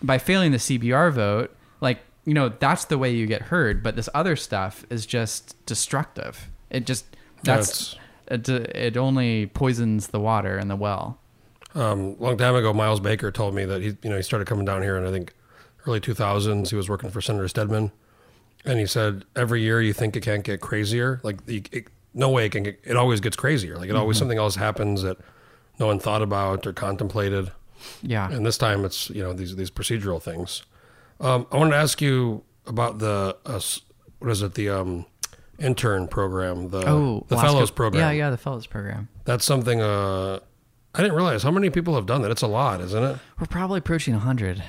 [0.02, 3.84] by failing the CBR vote, like you know, that's the way you get heard.
[3.84, 6.50] But this other stuff is just destructive.
[6.70, 7.06] It just
[7.44, 7.96] that's
[8.28, 11.20] it, it only poisons the water in the well.
[11.76, 14.48] Um, a long time ago, Miles Baker told me that he, you know, he started
[14.48, 15.34] coming down here in I think
[15.86, 16.70] early 2000s.
[16.70, 17.92] He was working for Senator Stedman,
[18.64, 21.20] and he said every year you think it can't get crazier.
[21.24, 22.80] Like the, it, no way it can get.
[22.84, 23.78] It always gets crazier.
[23.78, 25.18] Like it always something else happens that
[25.80, 27.52] no one thought about or contemplated.
[28.02, 28.32] Yeah.
[28.32, 30.64] and this time it's you know these these procedural things.
[31.20, 33.62] Um, I wanted to ask you about the uh,
[34.20, 35.06] what is it the um,
[35.60, 38.02] intern program the oh, the Alaska- fellows program.
[38.02, 39.10] Yeah, yeah, the fellows program.
[39.26, 39.82] That's something.
[39.82, 40.40] Uh,
[40.94, 42.32] I didn't realize how many people have done that.
[42.32, 43.18] It's a lot, isn't it?
[43.40, 44.64] We're probably approaching a hundred.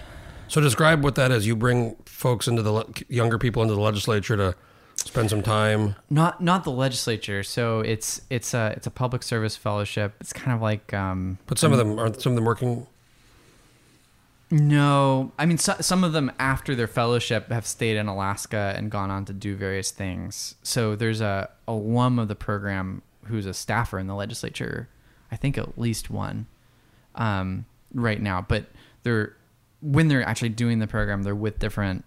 [0.48, 1.46] So describe what that is.
[1.46, 4.54] You bring folks into the le- younger people into the legislature to
[4.96, 5.94] spend some time.
[6.10, 7.42] Not not the legislature.
[7.42, 10.14] So it's it's a it's a public service fellowship.
[10.20, 12.20] It's kind of like um, But some of them aren't.
[12.20, 12.86] Some of them working.
[14.50, 18.90] No, I mean so, some of them after their fellowship have stayed in Alaska and
[18.90, 20.54] gone on to do various things.
[20.62, 24.88] So there's a alum of the program who's a staffer in the legislature.
[25.32, 26.46] I think at least one
[27.16, 28.66] um, right now, but
[29.02, 29.34] they're
[29.82, 32.04] when they're actually doing the program, they're with different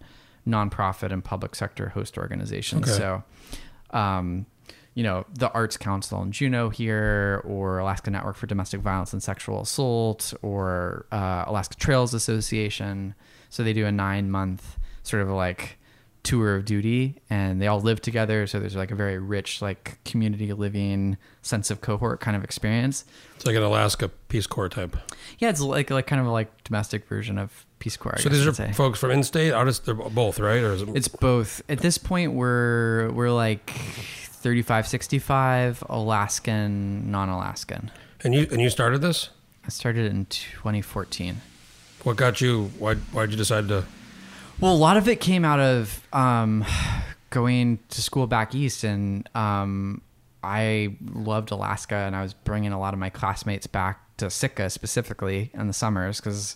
[0.50, 2.90] nonprofit and public sector host organizations.
[2.90, 2.98] Okay.
[2.98, 3.24] So,
[3.92, 4.46] um,
[4.96, 9.24] you know, the Arts Council in Juneau here, or Alaska Network for Domestic Violence and
[9.24, 13.14] Sexual Assault, or uh, Alaska Trails Association.
[13.50, 15.78] So they do a nine month sort of like
[16.22, 19.98] tour of duty and they all live together so there's like a very rich like
[20.04, 23.06] community living sense of cohort kind of experience
[23.38, 24.98] It's like an Alaska Peace Corps type.
[25.40, 28.30] yeah it's like like kind of a like domestic version of peace corps I So
[28.30, 28.72] these are say.
[28.74, 30.62] folks from in-state, out of they're both, right?
[30.62, 37.92] Or is it, it's both at this point we're we're like 35 65 alaskan non-alaskan
[38.24, 39.30] and you and you started this?
[39.66, 41.42] i started in 2014
[42.04, 42.72] What got you?
[42.80, 43.84] Why why'd you decide to?
[44.60, 46.66] Well, a lot of it came out of um,
[47.30, 50.02] going to school back east, and um,
[50.44, 54.70] I loved Alaska, and I was bringing a lot of my classmates back to Sitka
[54.70, 56.56] specifically in the summers because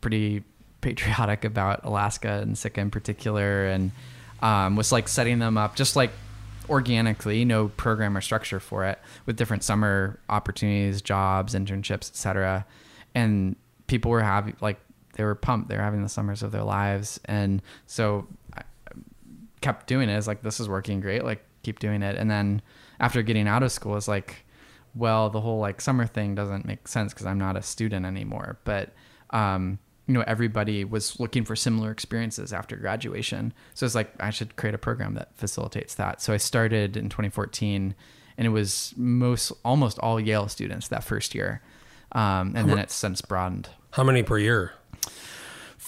[0.00, 0.44] pretty
[0.80, 3.90] patriotic about Alaska and Sitka in particular, and
[4.42, 6.10] um, was like setting them up just like
[6.68, 12.66] organically, no program or structure for it, with different summer opportunities, jobs, internships, etc.
[13.14, 14.78] And people were having like
[15.14, 15.68] they were pumped.
[15.68, 18.26] They were having the summers of their lives, and so
[18.56, 18.62] I
[19.60, 20.16] kept doing it.
[20.16, 21.24] It's like this is working great.
[21.24, 22.16] Like keep doing it.
[22.16, 22.62] And then
[23.00, 24.44] after getting out of school, it's like,
[24.94, 28.58] well, the whole like summer thing doesn't make sense because I'm not a student anymore.
[28.64, 28.92] But
[29.30, 33.52] um, you know, everybody was looking for similar experiences after graduation.
[33.74, 36.22] So it's like I should create a program that facilitates that.
[36.22, 37.94] So I started in 2014,
[38.38, 41.60] and it was most almost all Yale students that first year,
[42.12, 43.68] um, and then it's since broadened.
[43.90, 44.72] How many per year?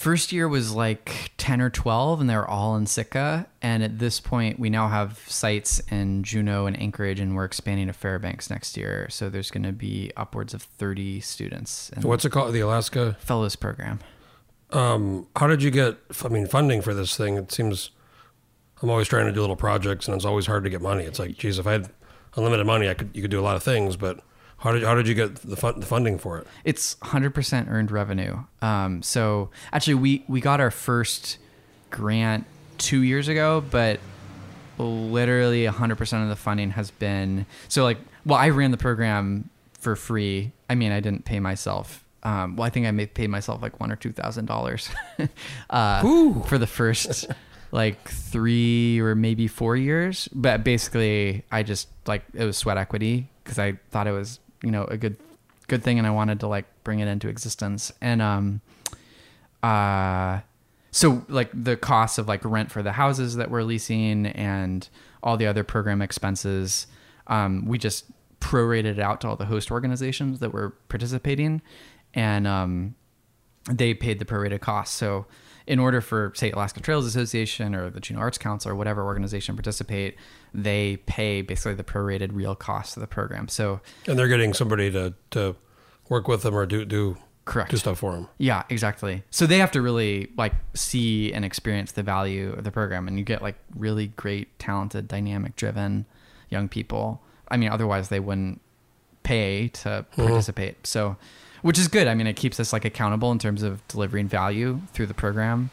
[0.01, 3.45] First year was like 10 or 12, and they were all in Sitka.
[3.61, 7.85] And at this point, we now have sites in Juneau and Anchorage, and we're expanding
[7.85, 9.07] to Fairbanks next year.
[9.11, 12.51] So there's going to be upwards of 30 students So what's it called?
[12.51, 13.15] The Alaska.
[13.19, 13.99] fellows program.
[14.71, 15.99] Um, how did you get?
[16.25, 17.37] I mean, funding for this thing?
[17.37, 17.91] It seems
[18.81, 21.03] I'm always trying to do little projects, and it's always hard to get money.
[21.03, 21.91] It's like, geez, if I had
[22.35, 23.97] unlimited money, I could you could do a lot of things.
[23.97, 24.21] But
[24.61, 26.47] how did how did you get the, fun, the funding for it?
[26.63, 28.43] It's 100% earned revenue.
[28.61, 31.39] Um, so actually, we, we got our first
[31.89, 32.45] grant
[32.77, 33.99] two years ago, but
[34.77, 39.47] literally 100% of the funding has been so like well i ran the program
[39.79, 43.29] for free i mean i didn't pay myself um, well i think i may paid
[43.29, 44.89] myself like one or two thousand dollars
[45.69, 46.01] uh,
[46.45, 47.27] for the first
[47.71, 53.29] like three or maybe four years but basically i just like it was sweat equity
[53.43, 55.17] because i thought it was you know a good
[55.67, 57.91] good thing and i wanted to like bring it into existence.
[58.01, 58.61] And um
[59.63, 60.41] uh
[60.91, 64.89] so like the cost of like rent for the houses that we're leasing and
[65.23, 66.87] all the other program expenses
[67.27, 68.05] um, we just
[68.41, 71.61] prorated it out to all the host organizations that were participating.
[72.13, 72.95] And um,
[73.69, 74.95] they paid the prorated cost.
[74.95, 75.25] So
[75.67, 79.55] in order for say alaska trails association or the juneau arts council or whatever organization
[79.55, 80.15] participate
[80.53, 84.91] they pay basically the prorated real cost of the program so And they're getting somebody
[84.91, 85.55] to to
[86.09, 87.71] work with them or do do Correct.
[87.71, 88.29] do stuff for them.
[88.37, 89.23] Yeah, exactly.
[89.31, 93.17] So they have to really like see and experience the value of the program, and
[93.17, 96.05] you get like really great, talented, dynamic, driven
[96.49, 97.21] young people.
[97.47, 98.61] I mean, otherwise they wouldn't
[99.23, 100.21] pay to mm-hmm.
[100.21, 100.85] participate.
[100.85, 101.17] So,
[101.61, 102.07] which is good.
[102.07, 105.69] I mean, it keeps us like accountable in terms of delivering value through the program.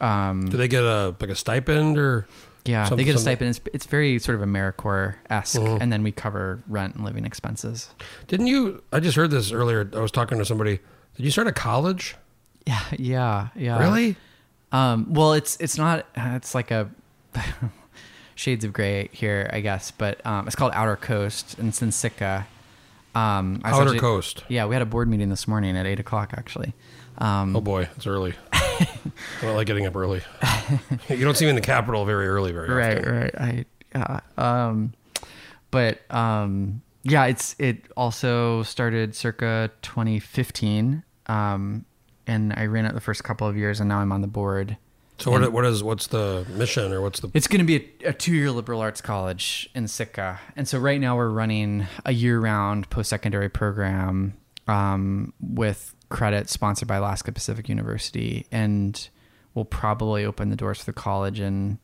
[0.00, 2.26] Um, Do they get a like a stipend or?
[2.64, 3.50] yeah, some- they get a stipend.
[3.50, 5.80] It's, it's very sort of AmeriCorps esque, Mhm.
[5.80, 7.90] and then we cover rent and living expenses.
[8.28, 8.82] Didn't you?
[8.92, 9.88] I just heard this earlier.
[9.94, 10.78] I was talking to somebody.
[11.16, 12.16] Did you start a college?
[12.66, 13.78] Yeah, yeah, yeah.
[13.80, 14.16] Really?
[14.72, 16.06] Um, well, it's it's not.
[16.16, 16.88] It's like a
[18.34, 19.90] shades of gray here, I guess.
[19.90, 22.46] But um, it's called Outer Coast, and it's in Sitka.
[23.14, 24.44] Um, I Outer Coast.
[24.48, 26.72] Yeah, we had a board meeting this morning at eight o'clock, actually.
[27.18, 28.34] Um, Oh boy, it's early.
[28.52, 28.88] I
[29.42, 30.22] don't like getting up early.
[31.08, 33.14] you don't see me in the Capitol very early, very right, often.
[33.14, 33.34] right.
[33.38, 34.20] I yeah.
[34.38, 34.94] Um,
[35.70, 41.02] but um, yeah, it's it also started circa 2015.
[41.26, 41.84] Um,
[42.26, 44.76] and I ran it the first couple of years, and now I'm on the board.
[45.22, 45.52] So what?
[45.52, 45.84] What is?
[45.84, 47.30] What's the mission or what's the?
[47.32, 51.00] It's going to be a, a two-year liberal arts college in Sitka, and so right
[51.00, 54.34] now we're running a year-round post-secondary program
[54.66, 59.08] um, with credit sponsored by Alaska Pacific University, and
[59.54, 61.78] we'll probably open the doors for the college in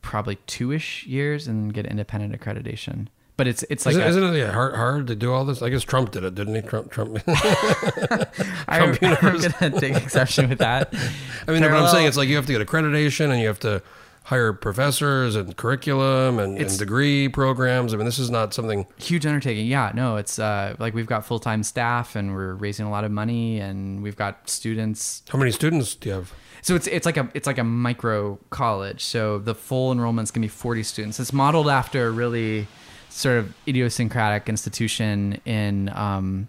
[0.00, 3.08] probably two-ish years and get independent accreditation.
[3.38, 5.62] But it's it's like isn't, a- isn't it yeah, hard, hard to do all this?
[5.62, 6.60] I guess Trump did it, didn't he?
[6.60, 6.90] Trump.
[6.90, 7.22] Trump.
[7.28, 8.26] I'm,
[8.66, 10.92] I'm going to take exception with that.
[11.46, 13.60] I mean, but I'm saying it's like you have to get accreditation and you have
[13.60, 13.80] to
[14.24, 17.94] hire professors and curriculum and, and degree programs.
[17.94, 18.86] I mean, this is not something.
[18.98, 22.90] huge undertaking yeah no it's uh like we've got full-time staff and we're raising a
[22.90, 26.32] lot of money and we've got students How many students do you have?
[26.60, 30.44] so it's it's like a it's like a micro college so the full enrollment's gonna
[30.44, 32.66] be 40 students it's modeled after a really
[33.08, 36.48] sort of idiosyncratic institution in um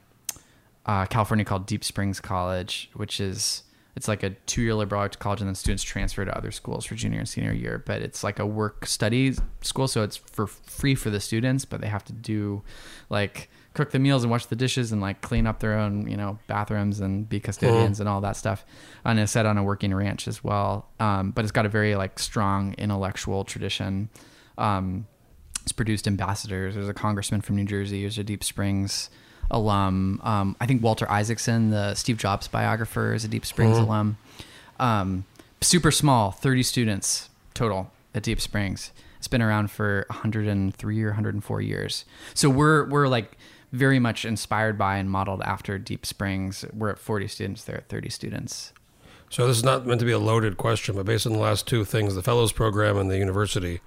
[0.85, 3.63] uh, california called deep springs college which is
[3.99, 6.95] it's like a two-year liberal arts college, and then students transfer to other schools for
[6.95, 7.83] junior and senior year.
[7.85, 11.81] But it's like a work study school, so it's for free for the students, but
[11.81, 12.61] they have to do
[13.09, 16.15] like cook the meals and wash the dishes and like clean up their own you
[16.15, 18.63] know bathrooms and be custodians and all that stuff.
[19.03, 21.95] And it's set on a working ranch as well, um, but it's got a very
[21.95, 24.07] like strong intellectual tradition.
[24.57, 25.07] Um,
[25.69, 26.73] it's produced ambassadors.
[26.73, 28.01] There's a congressman from New Jersey.
[28.01, 29.11] There's a Deep Springs
[29.51, 30.19] alum.
[30.23, 34.17] Um, I think Walter Isaacson, the Steve Jobs biographer, is a Deep Springs alum.
[34.79, 35.25] Um,
[35.61, 38.91] super small, 30 students total at Deep Springs.
[39.19, 42.05] It's been around for 103 or 104 years.
[42.33, 43.37] So we're we're like
[43.71, 46.65] very much inspired by and modeled after Deep Springs.
[46.73, 47.63] We're at 40 students.
[47.63, 48.73] They're at 30 students.
[49.29, 51.67] So this is not meant to be a loaded question, but based on the last
[51.67, 53.81] two things, the fellows program and the university,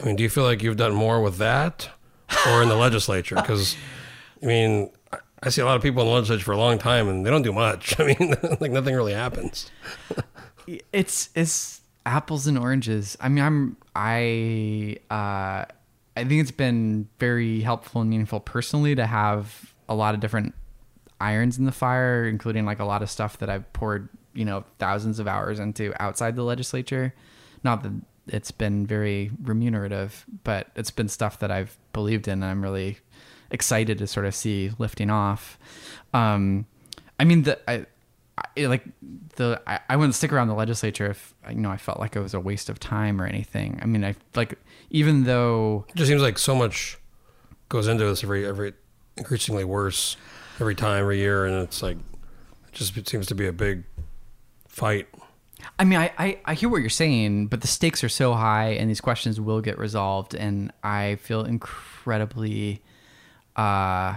[0.00, 1.88] I mean, do you feel like you've done more with that
[2.48, 3.36] or in the legislature?
[3.36, 3.76] Because,
[4.42, 4.90] I mean,
[5.42, 7.30] I- see a lot of people in the legislature for a long time and they
[7.30, 7.98] don't do much.
[8.00, 9.70] I mean, like nothing really happens.
[10.92, 13.16] it's it's apples and oranges.
[13.20, 15.64] I mean, I'm I uh,
[16.16, 20.54] I think it's been very helpful and meaningful personally to have a lot of different
[21.20, 24.64] irons in the fire, including like a lot of stuff that I've poured you know
[24.78, 27.14] thousands of hours into outside the legislature.
[27.64, 27.92] Not that
[28.28, 32.34] it's been very remunerative, but it's been stuff that I've believed in.
[32.34, 32.98] And I'm really
[33.50, 35.58] excited to sort of see lifting off.
[36.14, 36.66] Um,
[37.18, 37.86] I mean, the I,
[38.56, 38.84] I like
[39.36, 42.20] the I, I wouldn't stick around the legislature if you know I felt like it
[42.20, 43.78] was a waste of time or anything.
[43.82, 44.58] I mean, I like
[44.90, 46.98] even though It just seems like so much
[47.68, 48.72] goes into this every every
[49.16, 50.16] increasingly worse
[50.60, 53.84] every time every year, and it's like it just seems to be a big
[54.66, 55.08] fight.
[55.78, 58.70] I mean, I, I, I hear what you're saying, but the stakes are so high
[58.70, 60.34] and these questions will get resolved.
[60.34, 62.82] And I feel incredibly
[63.56, 64.16] uh,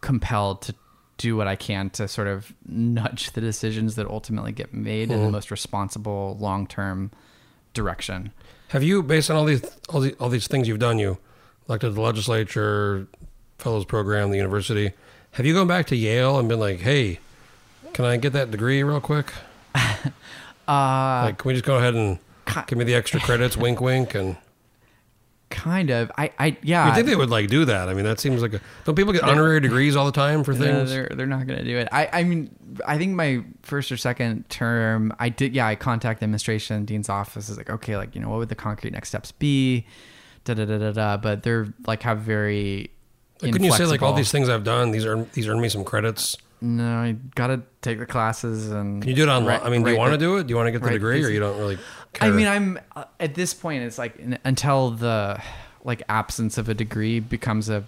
[0.00, 0.74] compelled to
[1.18, 5.22] do what I can to sort of nudge the decisions that ultimately get made in
[5.22, 7.10] the most responsible long term
[7.72, 8.32] direction.
[8.68, 11.18] Have you, based on all these all these all these things you've done, you
[11.68, 13.06] elected the legislature,
[13.58, 14.92] fellows program, the university.
[15.32, 17.18] Have you gone back to Yale and been like, hey,
[17.92, 19.32] can I get that degree real quick?
[20.68, 22.18] Uh, Like, can we just go ahead and
[22.66, 23.56] give me the extra credits?
[23.58, 24.14] wink, wink.
[24.14, 24.36] And
[25.50, 26.10] kind of.
[26.18, 26.86] I, I yeah.
[26.88, 27.88] I think they would like do that.
[27.88, 28.60] I mean, that seems like a.
[28.84, 30.90] Don't people get honorary degrees all the time for No, things?
[30.90, 31.88] they're they're not gonna do it.
[31.92, 32.50] I I mean
[32.86, 37.08] I think my first or second term I did yeah I contact the administration dean's
[37.08, 39.86] office is like okay like you know what would the concrete next steps be,
[40.44, 41.16] da da da da da.
[41.16, 42.90] But they're like have very.
[43.42, 44.90] Like, couldn't you say like all these things I've done?
[44.92, 46.36] These earn these earn me some credits.
[46.60, 49.02] No, I gotta take the classes and.
[49.02, 49.60] Can you do it online?
[49.62, 50.46] I mean, do you want to do it?
[50.46, 51.78] Do you want to get the degree, or you don't really?
[52.12, 52.28] Care?
[52.28, 53.82] I mean, I'm uh, at this point.
[53.84, 55.40] It's like n- until the
[55.84, 57.84] like absence of a degree becomes a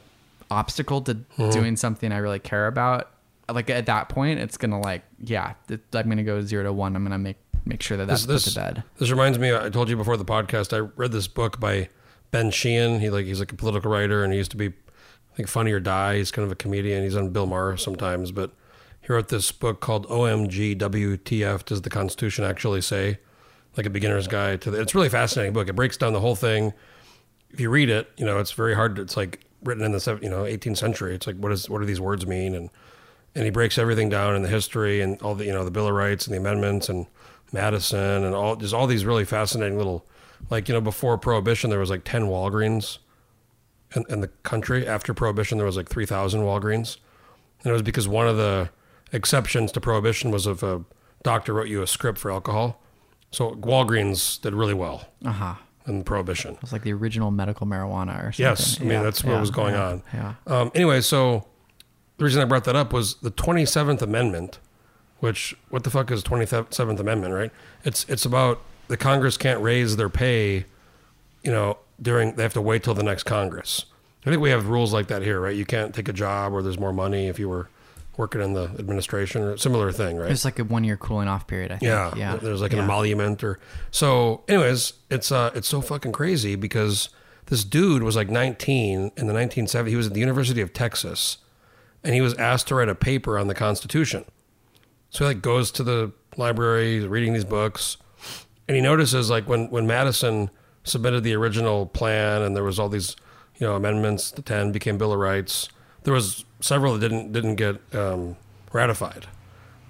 [0.51, 1.51] obstacle to Mm-hmm.
[1.51, 3.11] doing something I really care about.
[3.51, 6.95] Like at that point, it's gonna like yeah, it, I'm gonna go zero to one.
[6.95, 8.83] I'm gonna make make sure that that's this, put to bed.
[8.99, 9.55] This reminds me.
[9.55, 10.77] I told you before the podcast.
[10.77, 11.89] I read this book by
[12.31, 13.01] Ben Sheehan.
[13.01, 14.73] He like he's like a political writer, and he used to be,
[15.39, 16.17] think, Funny or Die.
[16.17, 17.05] He's kind of a comedian.
[17.05, 18.51] He's on Bill Maher sometimes, but
[19.01, 23.19] he wrote this book called OMG WTF Does the Constitution Actually Say?
[23.77, 24.81] Like a beginner's guide to the.
[24.81, 25.69] It's really fascinating book.
[25.69, 26.73] It breaks down the whole thing.
[27.51, 28.97] If you read it, you know it's very hard.
[28.97, 31.15] To, it's like written in the you know 18th century.
[31.15, 32.71] It's like what is what do these words mean and
[33.37, 35.87] and he breaks everything down in the history and all the you know the Bill
[35.87, 37.07] of Rights and the amendments and
[37.53, 40.05] Madison and all just all these really fascinating little
[40.51, 42.99] like you know before Prohibition there was like ten Walgreens
[43.95, 44.87] in, in the country.
[44.87, 46.99] After Prohibition there was like three thousand Walgreens,
[47.63, 48.71] and it was because one of the
[49.13, 50.85] exceptions to Prohibition was if a
[51.23, 52.81] doctor wrote you a script for alcohol.
[53.31, 55.55] So Walgreens did really well Uh huh.
[55.87, 56.55] in Prohibition.
[56.55, 58.45] It was like the original medical marijuana or something.
[58.45, 60.03] Yes, I mean that's what Yeah, was going yeah, on.
[60.15, 60.35] Yeah.
[60.47, 61.47] Um, anyway, so
[62.19, 64.59] the reason I brought that up was the Twenty Seventh Amendment,
[65.21, 67.51] which what the fuck is Twenty Seventh Amendment, right?
[67.85, 70.65] It's it's about the Congress can't raise their pay,
[71.43, 73.85] you know, during they have to wait till the next Congress.
[74.27, 75.55] I think we have rules like that here, right?
[75.57, 77.69] You can't take a job where there's more money if you were
[78.17, 80.31] working in the administration or similar thing, right?
[80.31, 81.71] It's like a one year cooling off period.
[81.71, 81.89] I think.
[81.89, 82.37] Yeah, Yeah.
[82.37, 82.85] There's like an Yeah.
[82.85, 83.59] emolument or
[83.91, 84.43] so.
[84.49, 87.09] Anyways, it's uh, it's so fucking crazy because
[87.47, 89.89] this dude was like 19 in the 1970s.
[89.89, 91.39] He was at the University of Texas,
[92.05, 94.25] and he was asked to write a paper on the Constitution.
[95.11, 97.97] So he like goes to the library, reading these books,
[98.67, 100.51] and he notices like when when Madison
[100.89, 103.17] submitted the original plan, and there was all these
[103.59, 104.31] you know amendments.
[104.31, 105.69] The ten became Bill of Rights.
[106.05, 108.37] There was several that didn't didn't get um,
[108.73, 109.27] ratified.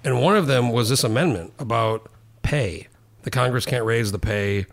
[0.03, 2.09] And one of them was this amendment about
[2.41, 2.87] pay.
[3.23, 4.65] The Congress can't raise the pay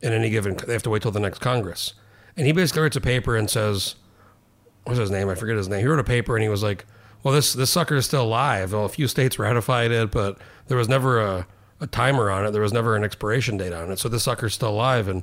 [0.00, 0.56] in any given.
[0.56, 1.92] They have to wait till the next Congress.
[2.36, 3.96] And he basically writes a paper and says,
[4.84, 5.28] "What's his name?
[5.28, 6.86] I forget his name." He wrote a paper and he was like,
[7.24, 8.72] well, this this sucker is still alive.
[8.72, 10.38] Well, a few states ratified it, but
[10.68, 11.46] there was never a,
[11.84, 12.50] a timer on it.
[12.50, 13.98] There was never an expiration date on it.
[14.00, 15.22] So this sucker's still alive, and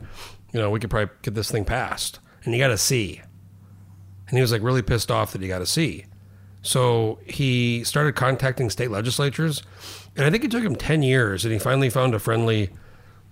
[0.54, 2.20] you know we could probably get this thing passed.
[2.44, 3.22] And you got a C.
[4.28, 6.06] And he was like really pissed off that he got a C.
[6.62, 9.64] So he started contacting state legislatures,
[10.16, 12.70] and I think it took him ten years, and he finally found a friendly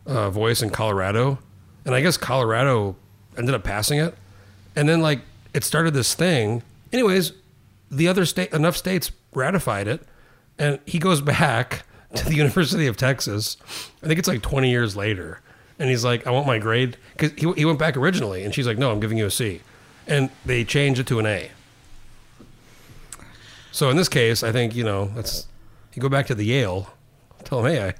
[0.05, 1.39] uh, voice in Colorado,
[1.85, 2.97] and I guess Colorado
[3.37, 4.15] ended up passing it,
[4.75, 5.21] and then like
[5.53, 6.63] it started this thing.
[6.91, 7.33] Anyways,
[7.91, 10.01] the other state, enough states ratified it,
[10.57, 11.83] and he goes back
[12.15, 13.57] to the University of Texas.
[14.03, 15.41] I think it's like 20 years later,
[15.77, 18.67] and he's like, "I want my grade," because he he went back originally, and she's
[18.67, 19.61] like, "No, I'm giving you a C,"
[20.07, 21.51] and they changed it to an A.
[23.71, 25.47] So in this case, I think you know that's
[25.93, 26.91] you go back to the Yale,
[27.43, 27.93] tell them, "Hey, I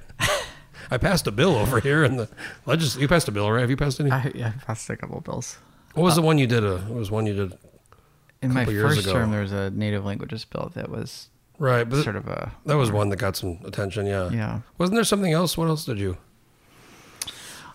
[0.90, 2.28] I passed a bill over here in the
[2.66, 2.96] legis.
[2.96, 3.60] You passed a bill, right?
[3.60, 4.10] Have you passed any?
[4.10, 5.58] I, yeah, I passed a couple bills.
[5.94, 6.64] What was the one you did?
[6.64, 7.58] Uh, what was one you did?
[8.42, 9.12] In my first ago.
[9.12, 11.28] term, there was a native languages bill that was
[11.60, 14.06] Right, but sort of a that was one that got some attention.
[14.06, 14.30] Yeah.
[14.30, 14.60] yeah.
[14.78, 15.58] Wasn't there something else?
[15.58, 16.16] What else did you?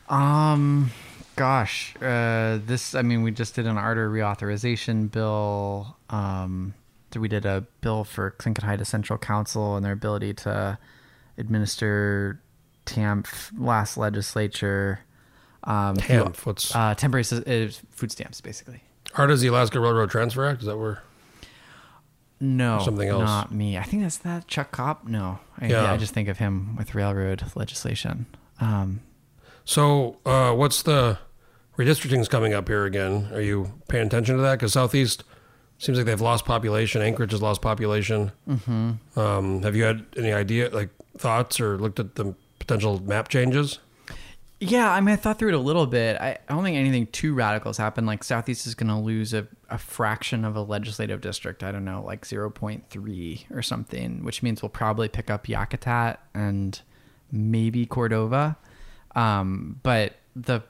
[0.09, 0.89] Um,
[1.35, 2.95] gosh, uh, this.
[2.95, 5.97] I mean, we just did an arter reauthorization bill.
[6.09, 6.73] Um,
[7.15, 10.77] we did a bill for Tlingit Central Council and their ability to
[11.37, 12.41] administer
[12.87, 14.99] TANF last legislature.
[15.63, 16.45] Um, TANF.
[16.45, 18.81] What's Uh, temporary uh, food stamps, basically.
[19.15, 20.61] Art is the Alaska Railroad Transfer Act?
[20.61, 21.03] Is that where?
[22.39, 23.23] No, Something else.
[23.23, 23.77] Not me.
[23.77, 25.07] I think that's that Chuck Kopp.
[25.07, 25.83] No, I, Yeah.
[25.83, 28.25] yeah, I just think of him with railroad legislation.
[28.59, 29.01] Um,
[29.63, 31.17] So, uh, what's the
[31.77, 33.29] redistricting's coming up here again?
[33.33, 34.59] Are you paying attention to that?
[34.59, 35.23] Because Southeast
[35.79, 37.01] seems like they've lost population.
[37.01, 38.31] Anchorage has lost population.
[38.47, 39.19] Mm-hmm.
[39.19, 43.79] Um, have you had any idea, like thoughts, or looked at the potential map changes?
[44.59, 46.15] Yeah, I mean, I thought through it a little bit.
[46.19, 48.07] I, I don't think anything too radical has happened.
[48.07, 51.61] Like Southeast is going to lose a, a fraction of a legislative district.
[51.61, 55.47] I don't know, like zero point three or something, which means we'll probably pick up
[55.47, 56.79] Yakutat and
[57.31, 58.57] maybe Cordova.
[59.13, 60.61] Um, but the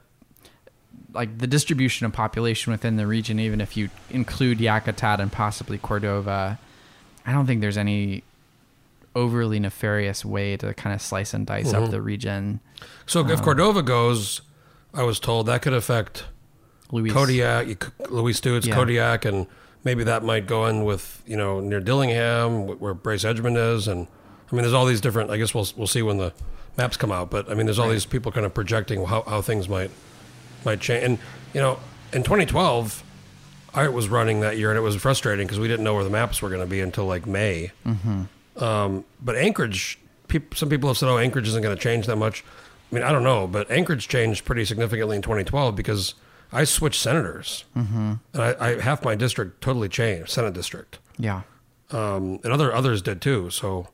[1.12, 5.78] like the distribution of population within the region, even if you include Yakutat and possibly
[5.78, 6.58] Cordova,
[7.24, 8.24] I don't think there's any
[9.16, 11.84] overly nefarious way to kind of slice and dice Mhm.
[11.84, 12.60] up the region.
[13.06, 14.42] So, Um, if Cordova goes,
[14.94, 16.24] I was told that could affect
[16.92, 17.12] Louise.
[17.12, 18.74] Kodiak, Louise Stutes's Yeah.
[18.74, 19.46] Kodiak, and
[19.84, 24.06] maybe that might go in with you know near Dillingham, where Bryce Edgmon is, and
[24.50, 25.30] I mean, there's all these different.
[25.30, 26.32] I guess we'll we'll see when the
[26.76, 27.94] maps come out, but I mean, there's all Right.
[27.94, 29.90] these people kind of projecting how, how things might
[30.64, 31.02] might change.
[31.04, 31.18] And
[31.54, 31.78] you know,
[32.12, 33.02] in 2012,
[33.74, 36.10] I was running that year, and it was frustrating because we didn't know where the
[36.10, 37.72] maps were going to be until like May.
[38.56, 39.98] Um, but Anchorage,
[40.28, 42.44] peop some people have said, "Oh, Anchorage isn't going to change that much."
[42.90, 46.14] I mean, I don't know, but Anchorage changed pretty significantly in 2012 because
[46.52, 48.14] I switched senators, mm-hmm.
[48.32, 51.42] and I, I half my district totally changed, Senate district, Yeah.
[51.90, 53.50] um, and other others did too.
[53.50, 53.88] So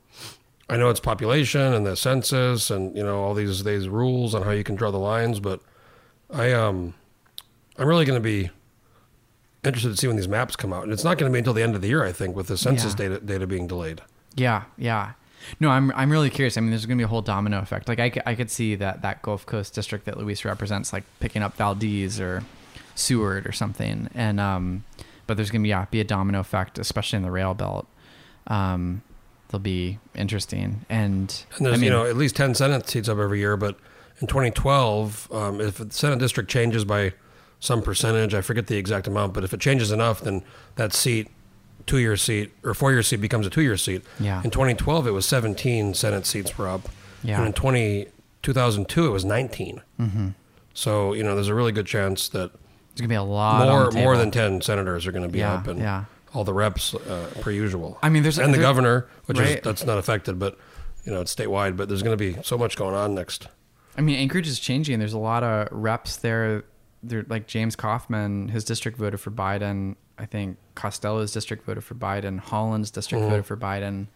[0.69, 4.43] I know it's population and the census, and you know all these these rules on
[4.43, 5.39] how you can draw the lines.
[5.39, 5.59] But
[6.31, 6.93] I um,
[7.77, 8.51] I'm really going to be
[9.63, 11.53] interested to see when these maps come out, and it's not going to be until
[11.53, 13.09] the end of the year, I think, with the census Yeah.
[13.09, 14.01] data data being delayed.
[14.35, 15.13] Yeah, yeah.
[15.59, 16.57] No, I'm I'm really curious.
[16.57, 17.87] I mean, there's going to be a whole domino effect.
[17.87, 21.41] Like I, I could see that that Gulf Coast district that Louise represents, like picking
[21.41, 22.43] up Valdez or
[22.95, 24.83] Seward or something, and um,
[25.27, 27.87] but there's going to be yeah, be a domino effect, especially in the rail belt.
[28.47, 29.01] Um,
[29.49, 33.09] they'll be interesting, and, And there's I mean, you know at least ten Senate seats
[33.09, 33.77] up every year, but
[34.21, 37.13] in 2012, um, if the Senate district changes by
[37.59, 40.43] some percentage, I forget the exact amount, but if it changes enough, then
[40.75, 41.29] that seat,
[41.85, 44.03] two year seat or four year seat becomes a two year seat.
[44.19, 44.41] Yeah.
[44.43, 46.89] In 2012, it was 17 Senate seats were up.
[47.23, 47.37] Yeah.
[47.37, 48.07] And in 20,
[48.41, 49.81] 2002, it was 19.
[49.99, 50.29] mm-hmm.
[50.73, 53.67] So you know there's a really good chance that there's going to be a lot
[53.67, 56.05] more more than 10 senators are going to be yeah, up, and yeah.
[56.33, 57.99] all the reps uh, per usual.
[58.01, 60.57] I mean, there's and the governor, which is that's not affected, but
[61.05, 61.77] you know it's statewide.
[61.77, 63.47] But there's going to be so much going on next.
[63.95, 64.97] I mean, Anchorage is changing.
[64.97, 66.63] There's a lot of reps there.
[67.03, 69.95] They're like James Kaufman, his district voted for Biden.
[70.17, 72.39] I think Costello's district voted for Biden.
[72.39, 73.29] Holland's district Mhm.
[73.29, 74.07] voted for Biden.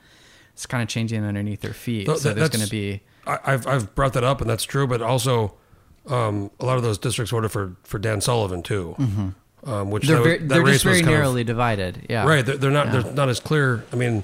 [0.54, 2.06] It's kind of changing underneath their feet.
[2.06, 4.88] Th- so there's going to be I, I've I've brought that up, and that's true.
[4.88, 5.54] But also,
[6.08, 8.96] um, a lot of those districts voted for for Dan Sullivan too,
[9.66, 12.06] um, which they're that, very, that they're race just very kind of- narrowly divided.
[12.10, 12.46] Yeah, right.
[12.46, 13.02] They're, they're not Yeah.
[13.02, 13.84] they're not as clear.
[13.92, 14.24] I mean,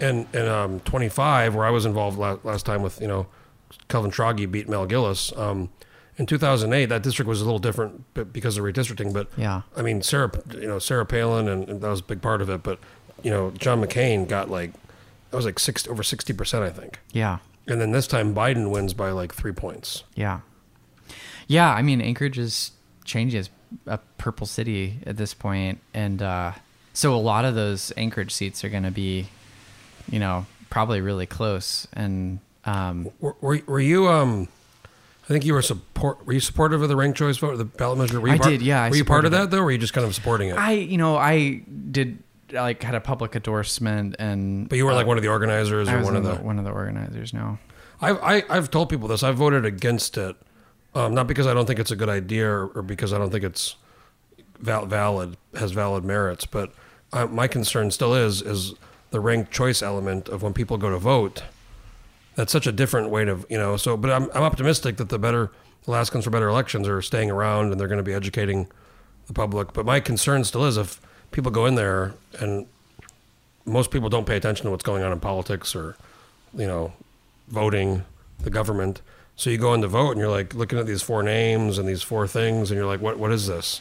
[0.00, 3.26] in in um, 25, where I was involved last, last time with you know,
[3.88, 5.32] Calvin Schrage beat Mel Gillis.
[5.36, 5.68] Um,
[6.20, 10.02] in 2008, that district was a little different because of redistricting, but Yeah, I mean,
[10.02, 12.62] Sarah, you know, Sarah Palin, and, and that was a big part of it.
[12.62, 12.78] But
[13.22, 14.72] you know, John McCain got like
[15.30, 17.00] that was like six over 60 percent, I think.
[17.12, 20.04] yeah, And then this time Biden wins by like three points.
[20.14, 20.40] yeah,
[21.46, 21.72] yeah.
[21.72, 22.72] I mean, Anchorage is
[23.04, 23.50] changing as
[23.86, 26.52] a purple city at this point, and uh,
[26.92, 29.28] So a lot of those Anchorage seats are going to be,
[30.10, 31.88] you know, probably really close.
[31.94, 34.48] And um, Were, were, were you um?
[35.30, 36.26] I think you were support.
[36.26, 38.20] Were you supportive of the ranked choice vote, the ballot measure?
[38.20, 39.70] Were you I part, did, yeah, I were you part of that though, or were
[39.70, 40.58] you just kind of supporting it?
[40.58, 41.62] I, you know, I
[41.92, 42.18] did
[42.52, 44.68] like had a public endorsement and.
[44.68, 46.42] but you were like one of the organizers or one of in the.
[46.42, 47.32] one of the organizers.
[47.32, 47.58] No.
[48.00, 49.22] I've I, I've told people this.
[49.22, 50.34] I voted against it,
[50.96, 53.30] um, not because I don't think it's a good idea or, or because I don't
[53.30, 53.76] think it's
[54.58, 56.72] val- valid has valid merits, but
[57.12, 58.74] uh, my concern still is is
[59.12, 61.44] the ranked choice element of when people go to vote.
[62.36, 63.76] That's such a different way to you know.
[63.76, 65.50] So, but I'm I'm optimistic that the better
[65.86, 68.68] Alaskans for Better elections are staying around and they're going to be educating
[69.26, 69.72] the public.
[69.72, 71.00] But my concern still is if
[71.30, 72.66] people go in there and
[73.64, 75.96] most people don't pay attention to what's going on in politics or
[76.54, 76.92] you know
[77.48, 78.04] voting
[78.40, 79.00] the government
[79.36, 81.88] so you go in to vote and you're like looking at these four names and
[81.88, 83.80] these four things and you're like what what is this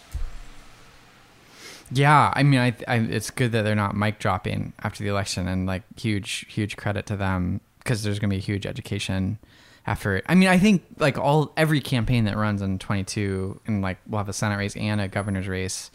[1.92, 5.48] Yeah, I mean, I, I it's good that they're not mic dropping after the election,
[5.48, 9.40] and like huge, huge credit to them because there's going to be a huge education
[9.88, 10.24] effort.
[10.30, 14.20] I mean, I think like all every campaign that runs in 22, and like we'll
[14.20, 15.90] have a Senate race and a governor's race.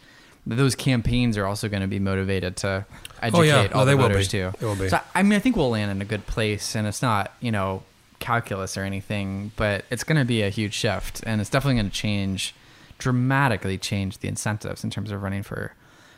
[0.45, 2.85] Those campaigns are also going to be motivated to
[3.21, 3.67] educate Oh, yeah.
[3.67, 4.51] No, all they the voters too.
[4.59, 4.89] They will be.
[4.89, 7.51] So I mean, I think we'll land in a good place, and it's not you
[7.53, 7.83] know
[8.19, 11.89] calculus or anything, but it's going to be a huge shift, and it's definitely going
[11.89, 12.53] to change
[12.97, 15.73] dramatically change the incentives in terms of running for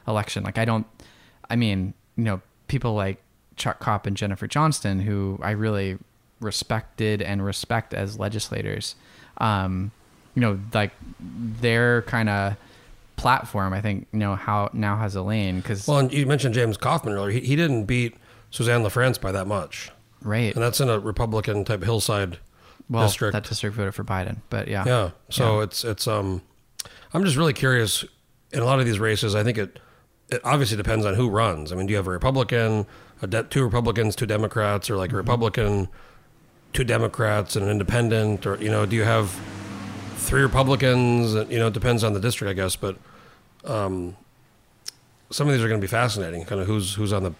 [0.07, 0.43] election.
[0.43, 0.87] Like I don't,
[1.51, 3.21] I mean, you know, people like
[3.57, 5.97] Chuck Kopp and Jennifer Johnston, who I really
[6.39, 8.95] respected and respect as legislators,
[9.39, 9.91] um,
[10.35, 12.55] you know, like their kind of
[13.15, 16.53] platform, I think, you know, how now has a lane because well and you mentioned
[16.53, 17.31] james kaufman earlier.
[17.31, 18.15] He, he didn't beat
[18.51, 19.89] suzanne lafrance by that much.
[20.21, 20.53] Right.
[20.53, 22.37] and that's in a republican type hillside
[22.89, 23.33] well, district.
[23.33, 25.63] that district voted for Biden, but yeah, yeah so Yeah.
[25.63, 26.41] it's it's um
[27.13, 28.05] i'm just really curious
[28.51, 29.79] in a lot of these races i think it
[30.29, 31.71] it obviously depends on who runs.
[31.71, 32.85] I mean do you have a republican
[33.25, 35.17] de- two republicans two democrats or like a Mm-hmm.
[35.17, 35.87] republican
[36.73, 39.29] two democrats and an independent or you know do you have
[40.17, 42.97] three republicans you know it depends on the district i guess but
[43.65, 44.15] um
[45.31, 47.33] some of these are going to be fascinating kind of who's who's on the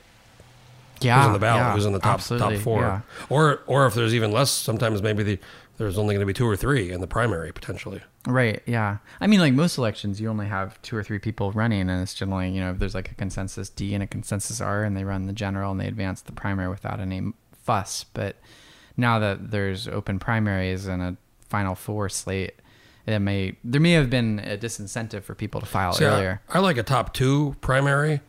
[1.00, 3.02] yeah, who's on the ballot, yeah, who's in the top absolutely, top four, yeah.
[3.30, 5.40] or or if there's even less, sometimes maybe the,
[5.78, 8.02] there's only going to be two or three in the primary potentially.
[8.26, 8.62] Right.
[8.66, 8.98] Yeah.
[9.22, 12.14] I mean, like most elections, you only have two or three people running, and it's
[12.14, 15.04] generally, you know, if there's like a consensus D and a consensus R, and they
[15.04, 17.32] run the general and they advance the primary without any
[17.64, 18.06] fuss.
[18.14, 18.38] But
[18.98, 21.18] now that there's open primaries and a
[21.48, 22.56] final four slate,
[23.06, 26.42] it may there may have been a disincentive for people to file See, I- earlier.
[26.50, 28.20] I, like a top two primary,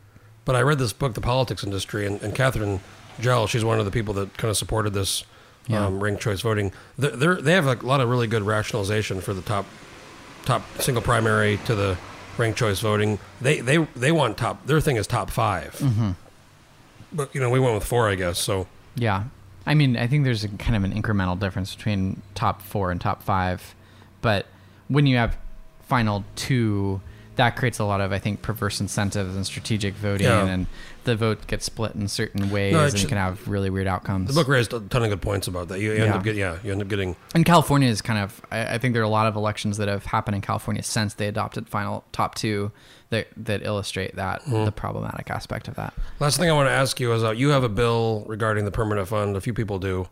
[0.44, 2.80] but I read this book, The Politics Industry, and, and Katherine
[3.20, 5.24] Gehl, she's one of the people that kind of supported this
[5.68, 5.86] Yeah.
[5.86, 6.72] um, ranked choice voting.
[6.98, 9.66] They're, they're, they have a lot of really good rationalization for the top
[10.44, 11.96] top single primary to the
[12.38, 13.18] ranked choice voting.
[13.40, 14.66] They they they want top.
[14.66, 16.10] Their thing is top 5 Mm-hmm.
[17.12, 18.38] But you know, we went with four, I guess.
[18.38, 18.66] So
[18.96, 19.24] Yeah.
[19.66, 22.98] I mean, I think there's a kind of an incremental difference between top four and
[23.00, 23.74] top five.
[24.22, 24.46] But
[24.88, 25.36] when you have
[25.86, 27.00] final two,
[27.36, 30.26] that creates a lot of, I think, perverse incentives and strategic voting.
[30.26, 30.46] Yeah.
[30.46, 30.66] And
[31.08, 34.28] the vote gets split in certain ways No, and you can have really weird outcomes.
[34.28, 35.80] the book raised a ton of good points about that.
[35.80, 36.16] You, you end Yeah.
[36.16, 38.92] up getting yeah, you end up getting and California is kind of, I, I think
[38.94, 42.04] there are a lot of elections that have happened in California since they adopted final
[42.12, 42.70] top two
[43.10, 44.64] that, that illustrate that, Mm-hmm.
[44.66, 45.94] the problematic aspect of that.
[46.20, 48.70] Last thing I want to ask you is uh, you have a bill regarding the
[48.70, 49.36] permanent fund.
[49.36, 50.08] A few people do.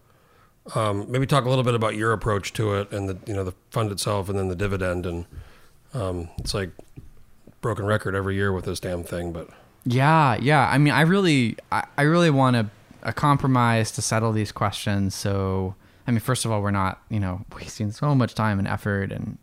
[0.75, 3.45] Um, maybe talk a little bit about your approach to it and the you know
[3.45, 5.25] the fund itself and then the dividend and
[5.95, 6.71] um, it's like
[7.61, 9.33] broken record every year with this damn thing.
[9.33, 9.49] But
[9.87, 10.69] Yeah, yeah.
[10.69, 12.69] I mean, I really, I, I really want a,
[13.03, 15.15] a uh, compromise to settle these questions.
[15.15, 15.77] So,
[16.09, 19.13] I mean, first of all, we're not, you know, wasting so much time and effort
[19.13, 19.39] and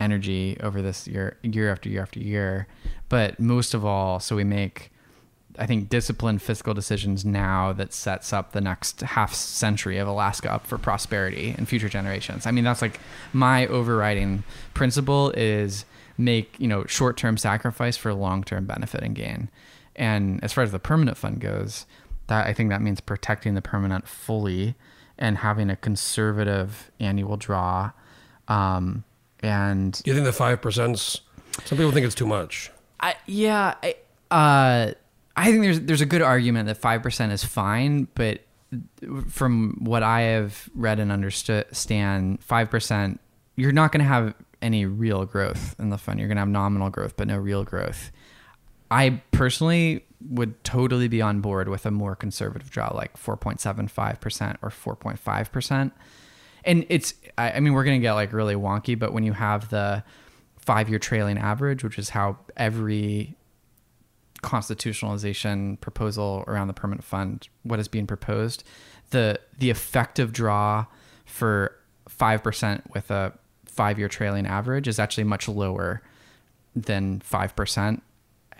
[0.00, 2.66] energy over this year, year after year after year.
[3.08, 4.90] But most of all, so we make,
[5.56, 10.52] I think, disciplined fiscal decisions now that sets up the next half century of Alaska
[10.52, 12.44] up for prosperity and future generations.
[12.44, 12.98] I mean, that's like
[13.32, 14.42] my overriding
[14.74, 15.84] principle is
[16.20, 19.50] make, you know, short-term sacrifice for long-term benefit and gain.
[19.96, 21.86] And as far as the permanent fund goes,
[22.28, 24.74] that I think that means protecting the permanent fully
[25.18, 27.92] and having a conservative annual draw.
[28.48, 29.04] Um,
[29.40, 30.98] and you think the five percent?
[31.64, 32.70] Some people think it's too much.
[33.00, 33.96] I yeah, I
[34.30, 34.92] uh
[35.36, 38.40] I think there's there's a good argument that five percent is fine, but
[39.28, 43.20] from what I have read and understand, five percent
[43.56, 46.18] you're not going to have any real growth in the fund.
[46.18, 48.10] You're going to have nominal growth, but no real growth.
[48.90, 54.70] I personally would totally be on board with a more conservative draw, like 4.75% or
[54.70, 55.92] 4.5%.
[56.64, 59.70] And it's, I, mean, we're going to get like really wonky, but when you have
[59.70, 60.04] the
[60.58, 63.36] five year trailing average, which is how every
[64.42, 68.64] constitutionalization proposal around the permanent fund, what is being proposed,
[69.10, 70.86] the the effective draw
[71.24, 71.76] for
[72.08, 73.32] five percent with a
[73.80, 76.02] five year trailing average is actually much lower
[76.76, 78.02] than five percent.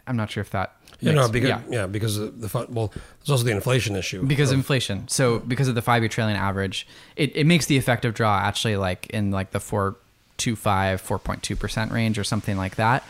[0.06, 0.76] I'm not sure if that.
[1.00, 1.60] You know, because yeah.
[1.68, 4.24] yeah, because the, the fun, well, there's also the inflation issue.
[4.24, 5.08] because of inflation.
[5.08, 8.76] So because of the five year trailing average, it, it makes the effective draw actually
[8.76, 9.96] like in like the 4.25,
[10.38, 13.04] 4.2 percent range or something like that.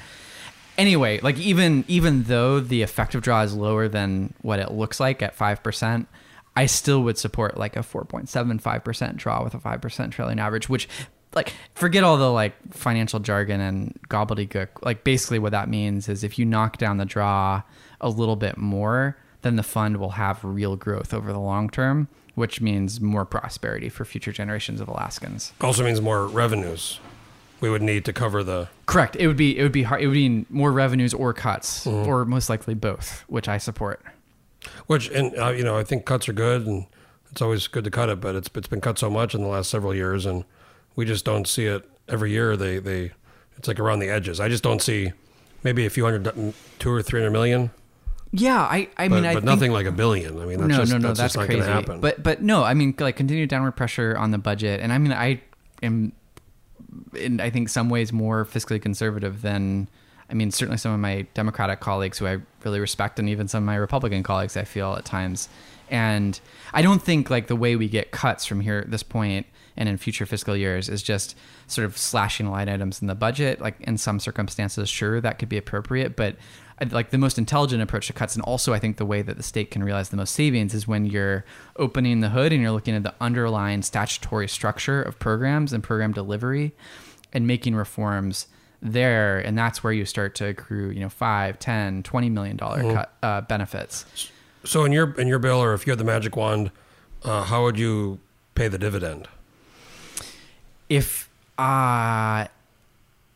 [0.76, 5.22] Anyway, like even even though the effective draw is lower than what it looks like
[5.22, 6.08] at five percent,
[6.56, 10.68] I still would support like a 4.75 percent draw with a five percent trailing average,
[10.68, 10.88] which
[11.35, 14.68] like forget all the like financial jargon and gobbledygook.
[14.83, 17.62] Like basically what that means is if you knock down the draw
[18.01, 22.09] a little bit more, then the fund will have real growth over the long term,
[22.35, 25.53] which means more prosperity for future generations of Alaskans.
[25.61, 27.01] also means more revenues
[27.61, 28.68] we would need to cover the.
[28.87, 29.16] Correct.
[29.16, 32.09] It would be it would be hard, it would be more revenues or cuts Mm-hmm.
[32.09, 34.03] or most likely both, which I support.
[34.87, 36.87] Which and uh, you know I think cuts are good and
[37.31, 39.47] it's always good to cut it, but it's it's been cut so much in the
[39.49, 40.45] last several years and
[40.97, 42.57] we just don't see it every year.
[42.57, 43.12] They they
[43.57, 44.41] it's like around the edges.
[44.41, 45.12] I just don't see
[45.62, 47.70] maybe a few hundred, two or three hundred million,
[48.32, 50.41] Yeah, I I but, mean I but nothing like a billion.
[50.41, 51.53] I mean that's no, just no, no, that's, that's, crazy.
[51.55, 52.01] going to happen.
[52.01, 55.12] But but no, I mean like continued downward pressure on the budget, and I mean
[55.12, 55.43] I
[55.82, 56.12] am
[57.14, 59.88] in I think some ways more fiscally conservative than
[60.28, 63.64] I mean certainly some of my Democratic colleagues who I really respect, and even some
[63.64, 65.49] of my Republican colleagues I feel at times.
[65.91, 66.38] And
[66.72, 69.47] I don't think like the way we get cuts from here at this point
[69.77, 73.61] and in future fiscal years is just sort of slashing line items in the budget.
[73.61, 76.37] Like in some circumstances, sure that could be appropriate, but
[76.91, 79.43] like the most intelligent approach to cuts, and also I think the way that the
[79.43, 81.45] state can realize the most savings is when you're
[81.77, 86.12] opening the hood and you're looking at the underlying statutory structure of programs and program
[86.12, 86.73] delivery,
[87.33, 88.49] and making reforms
[88.83, 92.83] there, and that's where you start to accrue, you know, five, ten, twenty million dollar
[92.95, 94.31] cut uh, benefits.
[94.64, 96.71] so in your in your bill, or if you had the magic wand,
[97.23, 98.21] uh, how would you
[98.55, 99.29] pay the dividend?
[100.91, 102.47] If uh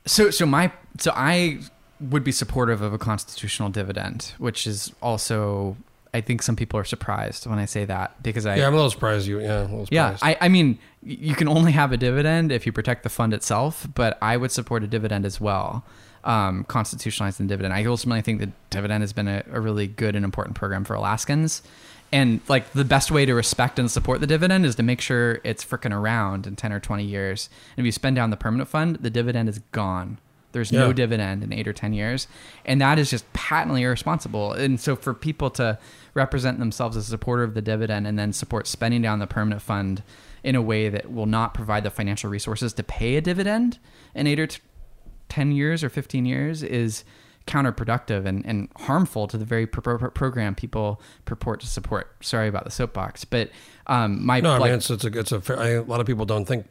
[0.05, 1.61] so so my so I
[2.01, 5.77] would be supportive of a constitutional dividend, which is also
[6.13, 8.77] I think some people are surprised when I say that because I yeah, I'm a
[8.77, 9.27] little surprised.
[9.27, 10.17] You yeah, a little yeah.
[10.23, 13.89] I, I mean, you can only have a dividend if you protect the fund itself,
[13.95, 15.85] but I would support a dividend as well,
[16.23, 17.75] um, constitutionalizing the dividend.
[17.75, 20.95] I ultimately think the dividend has been a, a really good and important program for
[20.95, 21.63] Alaskans.
[22.15, 25.41] And like the best way to respect and support the dividend is to make sure
[25.43, 27.51] it's freaking around in 10 or 20 years.
[27.77, 30.19] And if you spend down the permanent fund, the dividend is gone.
[30.53, 32.29] There's no dividend in eight or 10 years.
[32.65, 34.53] And that is just patently irresponsible.
[34.53, 35.77] And so for people to
[36.15, 39.61] represent themselves as a supporter of the dividend and then support spending down the permanent
[39.61, 40.05] fund
[40.45, 43.81] in a way that will not provide the financial resources to pay a dividend
[44.15, 44.61] in eight or t-
[45.31, 47.03] 10 years or 15 years is
[47.47, 52.11] counterproductive and, and harmful to the very pro- pro- program people purport to support.
[52.25, 53.51] Sorry about the soapbox, but
[53.87, 56.07] um, my No, I mean it's it's a it's a fair, I, a lot of
[56.07, 56.67] people don't think,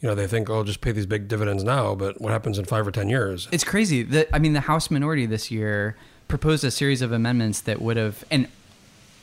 [0.00, 2.66] you know, they think oh just pay these big dividends now, but what happens in
[2.66, 3.48] five or ten years?
[3.52, 4.02] It's crazy.
[4.02, 5.96] The, I mean, the House minority this year
[6.28, 8.48] proposed a series of amendments that would have, and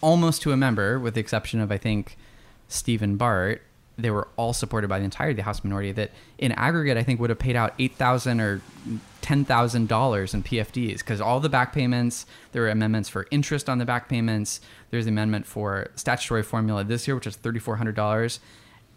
[0.02, 2.18] almost to a member, with the exception of I think
[2.68, 3.62] Stephen Bart,
[3.98, 5.92] they were all supported by the entirety of the House minority.
[5.92, 8.62] That in aggregate, I think would have paid out eight thousand or
[9.30, 12.26] ten thousand dollars in PFDs because all the back payments.
[12.52, 14.60] There are amendments for interest on the back payments.
[14.90, 18.40] There's the amendment for statutory formula this year, which is thirty four hundred dollars.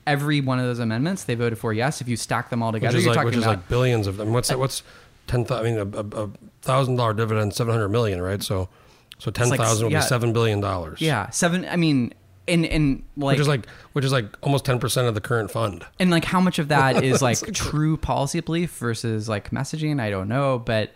[0.06, 2.00] Every one of those amendments, they voted for yes.
[2.00, 3.68] If you stack them all which together, is you're like talking which is about like
[3.68, 4.32] billions of them.
[4.32, 4.54] What's that?
[4.54, 4.82] Uh, what's
[5.26, 5.78] ten thousand?
[5.78, 6.30] I mean, a, a,
[6.62, 8.42] thousand dollar dividend, seven hundred million, right?
[8.42, 8.70] So,
[9.18, 9.98] so ten like would yeah.
[9.98, 11.02] be seven billion dollars.
[11.02, 11.66] Yeah, seven.
[11.66, 12.14] I mean,
[12.48, 15.50] and and like, which is like which is like almost ten percent of the current
[15.50, 15.84] fund.
[16.00, 20.00] and like how much of that is like true policy belief versus like messaging?
[20.00, 20.92] I don't know, but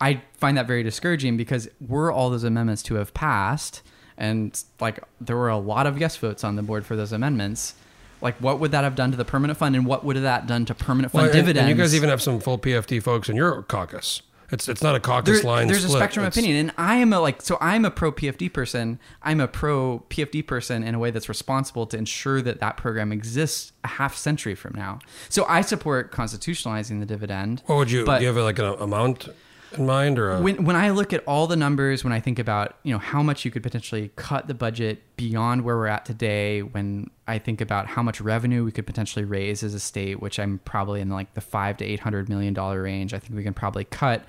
[0.00, 3.82] I find that very discouraging because were all those amendments to have passed,
[4.16, 7.74] and like there were a lot of yes votes on the board for those amendments.
[8.22, 10.66] Like, what would that have done to the permanent fund, and what would that done
[10.66, 11.68] to permanent fund Well, and- dividends?
[11.70, 14.20] And you guys even have some full PFD folks in your caucus.
[14.52, 15.66] It's it's not a caucus There- line.
[15.68, 15.94] there's split.
[15.96, 18.52] a spectrum of It's- opinion, and I am a like so I'm a pro PFD
[18.52, 18.98] person.
[19.22, 23.12] I'm a pro PFD person in a way that's responsible to ensure that that program
[23.12, 24.98] exists a half century from now.
[25.28, 27.62] So I support constitutionalizing the dividend.
[27.66, 28.04] What would you?
[28.04, 29.28] But do you have like an amount
[29.76, 32.38] in mind or a, when when I look at all the numbers, when I think
[32.38, 36.04] about you know how much you could potentially cut the budget beyond where we're at
[36.04, 40.20] today, when I think about how much revenue we could potentially raise as a state,
[40.20, 43.34] which I'm probably in like the five to eight hundred million dollar range, I think
[43.34, 44.24] we can probably cut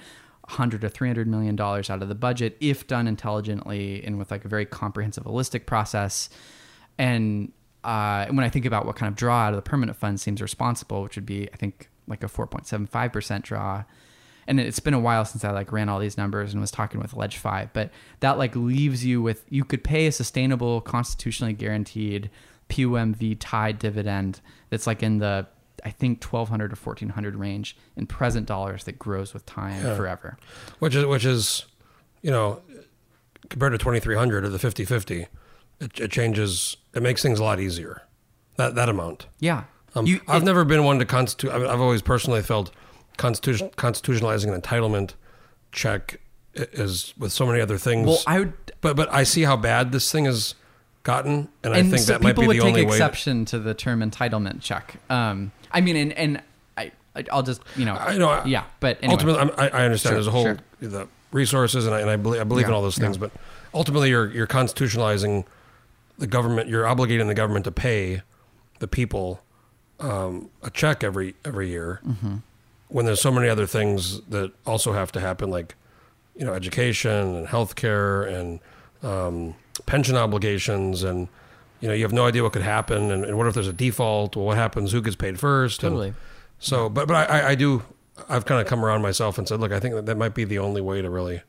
[0.48, 4.32] hundred to three hundred million dollars out of the budget if done intelligently and with
[4.32, 6.30] like a very comprehensive, holistic process.
[6.98, 7.52] And
[7.84, 10.42] uh, when I think about what kind of draw out of the permanent fund seems
[10.42, 13.84] responsible, which would be I think like a four point seven five percent draw
[14.48, 17.00] and it's been a while since I like ran all these numbers and was talking
[17.00, 21.54] with Ledge Five, but that like leaves you with you could pay a sustainable, constitutionally
[21.54, 22.30] guaranteed
[22.70, 24.40] POMV tied dividend
[24.70, 25.48] that's like in the
[25.84, 29.84] I think twelve hundred to fourteen hundred range in present dollars that grows with time
[29.84, 29.96] Yeah.
[29.96, 30.38] forever.
[30.80, 31.66] which is which is
[32.22, 32.62] you know
[33.50, 35.26] compared to 2300 or the 50-50
[35.82, 38.04] it, it changes it makes things a lot easier
[38.56, 39.64] that that amount Yeah,
[39.96, 42.72] um, You- i've it- never been one to constitute I've, I've always personally felt
[43.18, 45.14] constitution constitutionalizing an entitlement
[45.72, 46.20] check
[46.54, 49.92] is with so many other things Well, I would but but i see how bad
[49.92, 50.56] this thing has
[51.04, 53.46] gotten and, i think so that might people be would the take only way exception
[53.46, 54.96] to the term entitlement check.
[55.10, 56.42] Um, I mean, and and
[56.78, 56.92] I
[57.32, 59.14] I'll just you know I know, yeah, but anyway.
[59.14, 60.58] ultimately I'm, I, I understand Sure, there's a whole sure.
[60.82, 63.22] the resources and I, and I believe, I believe in all those things yeah.
[63.22, 63.32] but
[63.74, 65.46] ultimately you're you're constitutionalizing
[66.18, 68.22] the government you're obligating the government to pay
[68.80, 69.42] the people
[70.02, 72.36] um, a check every every year Mm-hmm.
[72.92, 75.76] When there's so many other things that also have to happen like
[76.36, 78.60] you know education and healthcare and
[79.04, 81.28] um, pension obligations and
[81.80, 83.74] you know you have no idea what could happen and, and what if there's a
[83.74, 86.14] default well what happens who gets paid first and- Totally.
[86.60, 87.84] so, but but I, I- do.
[88.30, 90.44] I've kind of come around myself and said, look, I think that that might be
[90.44, 91.42] the only way to really.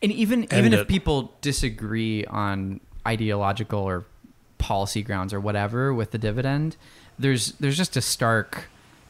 [0.00, 0.88] And even even if it.
[0.88, 4.06] people disagree on ideological or
[4.56, 6.76] policy grounds or whatever with the dividend,
[7.18, 8.68] there's there's just a stark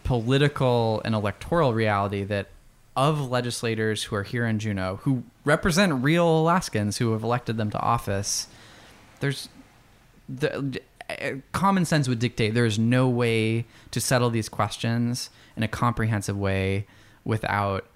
[0.09, 2.47] political and electoral reality that
[2.97, 7.71] of legislators who are here in Juneau who represent real Alaskans who have elected them
[7.71, 8.49] to office,
[9.21, 9.51] there's
[10.29, 10.81] the
[11.53, 16.37] common sense would dictate there is no way to settle these questions in a comprehensive
[16.39, 16.87] way
[17.25, 17.87] without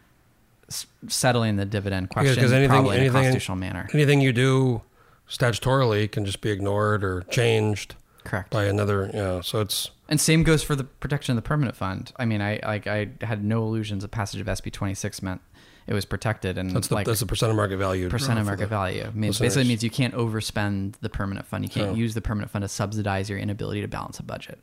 [0.68, 3.88] s- settling the dividend question Because anything, probably in a anything, constitutional manner.
[3.94, 4.82] anything you do
[5.28, 7.94] statutorily can just be ignored or changed
[8.24, 8.50] Correct.
[8.50, 9.06] by another.
[9.06, 12.12] You know, so it's And same goes for the protection of the permanent fund.
[12.16, 15.40] I mean, I like I had no illusions the passage of SB 26 meant
[15.86, 18.08] it was protected and that's the like that's the percent of market value.
[18.08, 19.02] percent of market value.
[19.04, 21.64] I mean, basically means you can't overspend the permanent fund.
[21.64, 24.58] You can't use the permanent fund to subsidize your inability to balance a budget.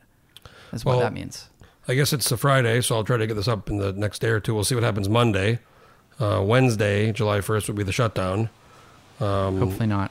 [0.70, 1.48] That's Well, what that means.
[1.88, 4.20] I guess it's a Friday, so I'll try to get this up in the next
[4.20, 4.54] day or two.
[4.54, 5.58] We'll see what happens Monday.
[6.20, 8.48] Uh, Wednesday, July first, would be the shutdown.
[9.18, 10.10] Hopefully not.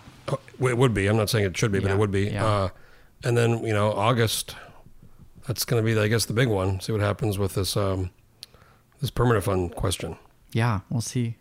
[0.60, 1.08] It would be.
[1.08, 2.26] I'm not saying it should be, but Yeah, it would be.
[2.26, 2.46] yeah.
[2.46, 2.70] Uh,
[3.24, 4.56] and then you know August,
[5.48, 6.80] that's going to be, I guess, the big one.
[6.80, 8.10] See what happens with this um,
[9.02, 10.18] this permanent fund question.
[10.52, 11.38] Yeah, we'll see.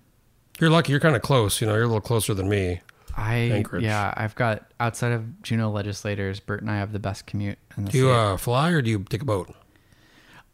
[0.61, 0.93] You're lucky.
[0.93, 1.61] You're kind of close.
[1.61, 2.81] You know, you're a little closer than me.
[3.17, 3.83] I Anchorage.
[3.83, 7.85] yeah, I've got outside of Juneau legislators, Bert and I have the best commute in
[7.85, 8.15] the Do you state.
[8.15, 9.49] uh, fly or do you take a boat?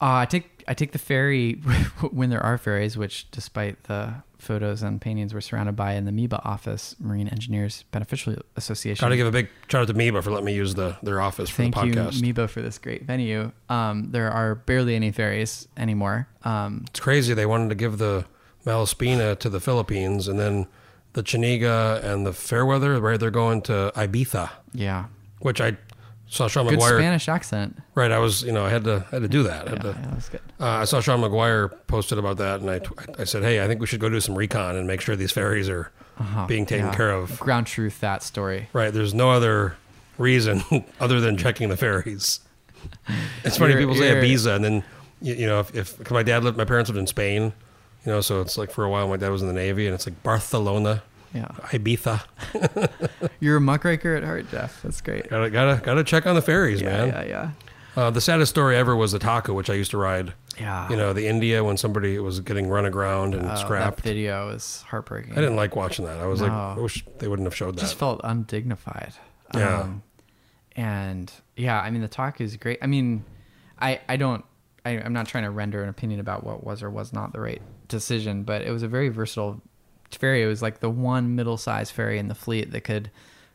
[0.01, 1.53] Uh, I take I take the ferry
[2.11, 4.14] when there are ferries, which despite the
[4.45, 9.05] photos and paintings we're surrounded by in the MEBA office, Marine Engineers Beneficial Association.
[9.05, 11.20] Got to give a big shout out to Meba for letting me use the their
[11.20, 12.20] office for Thank the you, podcast.
[12.22, 13.51] MEBA, for this great venue.
[13.68, 16.28] Um, there are barely any ferries anymore.
[16.45, 17.34] Um, It's crazy.
[17.34, 18.26] They wanted to give the
[18.64, 20.66] Malaspina to the Philippines, and then
[21.12, 23.18] the Chenega and the Fairweather, right?
[23.20, 25.07] They're going to Ibiza, yeah,
[25.40, 25.76] which I
[26.29, 26.99] saw Sean good McGuire.
[26.99, 27.77] Spanish accent.
[27.95, 29.66] Right, I was, you know, I had to I had to do that.
[29.66, 30.41] I had Yeah, to, yeah, that was good.
[30.61, 32.81] Uh, I saw Sean McGuire posted about that, and I,
[33.18, 35.33] I said, hey, I think we should go do some recon and make sure these
[35.33, 36.95] ferries are Uh-huh, being taken yeah.
[36.95, 37.39] care of.
[37.41, 38.68] Ground truth that story.
[38.72, 39.77] Right, there's no other
[40.18, 40.62] reason
[41.01, 42.41] other than checking the ferries.
[43.45, 44.85] It's funny people say Ibiza, and then
[45.22, 47.53] you, you know if, if 'cause my dad lived, my parents lived in Spain,
[48.05, 49.95] you know, so it's like for a while my dad was in the Navy, and
[49.95, 51.03] it's like Barcelona,
[51.35, 52.22] Yeah, Ibiza.
[53.41, 54.80] you're a muckraker at heart, Jeff.
[54.82, 55.28] That's great.
[55.28, 57.09] Gotta gotta gotta check on the ferries, Yeah, man.
[57.09, 57.51] yeah, yeah.
[57.97, 60.32] Uh, the saddest story ever was the Taku, which I used to ride.
[60.59, 60.89] Yeah.
[60.89, 63.99] You know, the India when somebody was getting run aground and Oh, scrapped.
[63.99, 65.32] That video is heartbreaking.
[65.32, 66.18] I didn't like watching that.
[66.18, 67.80] I was like, I wish they wouldn't have showed that.
[67.80, 69.12] just felt undignified.
[69.55, 69.80] Yeah.
[69.82, 70.03] Um,
[70.76, 72.78] and yeah, I mean the talk is great.
[72.82, 73.24] I mean,
[73.80, 74.45] I I don't
[74.85, 77.41] I, I'm not trying to render an opinion about what was or was not the
[77.41, 79.61] right decision, but it was a very versatile
[80.16, 80.42] ferry.
[80.42, 83.10] It was like the one middle-sized ferry in the fleet that could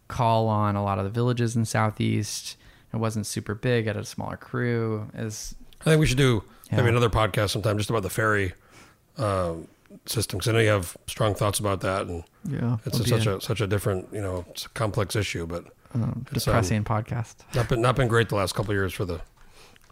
[0.08, 2.58] call on a lot of the villages in southeast.
[2.94, 3.86] It wasn't super big.
[3.86, 5.10] It had a smaller crew.
[5.14, 8.54] Is I think we should do maybe another podcast sometime just about the ferry
[9.18, 9.68] um,
[10.06, 10.40] system.
[10.40, 13.40] 'cause I know you have strong thoughts about that, and yeah, it's a, such a
[13.42, 15.46] such a different, you know, it's a complex issue.
[15.46, 17.36] But um, it's, um, depressing podcast.
[17.56, 19.22] not been not been great the last couple of years for the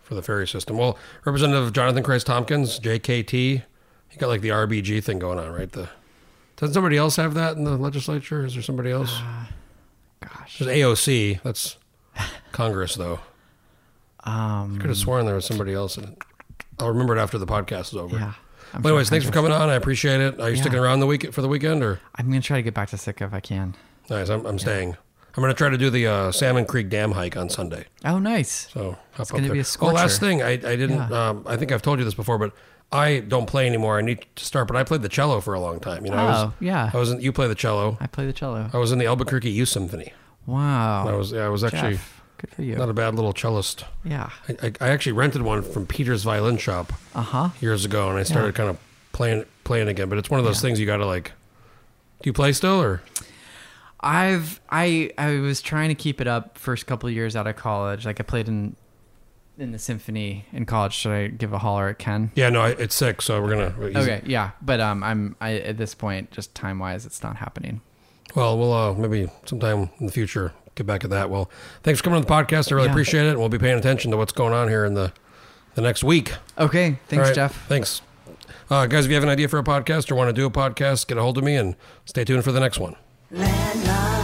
[0.01, 0.78] for the ferry system.
[0.78, 3.63] Well, Representative Jonathan Kreiss-Tomkins, JKT,
[4.07, 5.70] he got like the RBG thing going on, right?
[5.72, 5.89] The
[6.58, 8.45] doesn't somebody else have that in the legislature?
[8.45, 9.18] Is there somebody else?
[10.22, 11.41] Gosh, There's AOC.
[11.43, 11.78] That's
[12.51, 13.20] Congress, though.
[14.24, 15.97] um, Could have sworn there was somebody else.
[15.97, 16.18] And
[16.80, 18.18] I'll remember it after the podcast is over.
[18.18, 18.34] yeah.
[18.74, 19.70] I'm Well, anyways, sure thanks for coming on.
[19.70, 20.41] I appreciate it.
[20.41, 20.62] Are you Yeah.
[20.62, 22.97] sticking around the week for the weekend, or I'm gonna try to get back to
[22.97, 23.76] Sitka if I can.
[24.10, 24.28] nice?
[24.30, 24.97] I'm, I'm staying.
[25.36, 27.86] I'm going to try to do the uh, Salmon Creek Dam hike on Sunday.
[28.03, 28.70] Oh, nice.
[28.74, 29.53] So hop It's up gonna there.
[29.53, 29.91] be a scorcher.
[29.91, 30.97] Oh, last thing, I, I didn't.
[30.97, 31.30] Yeah.
[31.30, 32.53] Um, I think I've told you this before, but
[32.92, 33.98] I don't play anymore.
[33.98, 36.06] I need to start, but I played the cello for a long time.
[36.06, 36.90] You know, I was, Oh, yeah.
[36.94, 37.98] I was in, you play the cello.
[38.00, 38.70] I play the cello.
[38.74, 40.14] I was in the Albuquerque Youth Symphony.
[40.46, 41.06] Wow.
[41.08, 42.76] I was, yeah, I was actually Jeff, good for you.
[42.78, 43.84] not a bad little cellist.
[44.06, 44.30] yeah.
[44.48, 47.50] I, I, I actually rented one from Peter's Violin Shop Uh huh.
[47.60, 48.78] years ago, and I started kind of
[49.12, 50.08] playing playing again.
[50.08, 51.34] But it's one of those things you got to like.
[52.22, 53.02] Do you play still, or
[54.00, 57.56] I've I I was trying to keep it up first couple of years out of
[57.58, 58.06] college.
[58.06, 58.76] Like I played in
[59.58, 60.93] in the symphony in college.
[60.93, 62.32] Should I give a holler at Ken?
[62.36, 62.49] yeah?
[62.49, 63.89] No, I, it's sick, so we're gonna.
[63.89, 67.38] he's- Okay, yeah, but um, I'm I at this point just time wise, it's not
[67.38, 67.82] happening.
[68.36, 71.30] Well, we'll uh, maybe sometime in the future get back at that.
[71.30, 71.49] Well,
[71.84, 72.72] thanks for coming on the podcast.
[72.72, 72.91] I really Yeah.
[72.91, 75.12] appreciate it, and we'll be paying attention to what's going on here in the
[75.76, 76.34] the next week.
[76.58, 77.68] Okay, thanks, All right, Jeff.
[77.68, 78.01] Thanks,
[78.70, 79.05] uh, guys.
[79.05, 81.18] If you have an idea for a podcast or want to do a podcast, get
[81.18, 82.95] a hold of me, and stay tuned for the next one.
[83.34, 84.16] Landline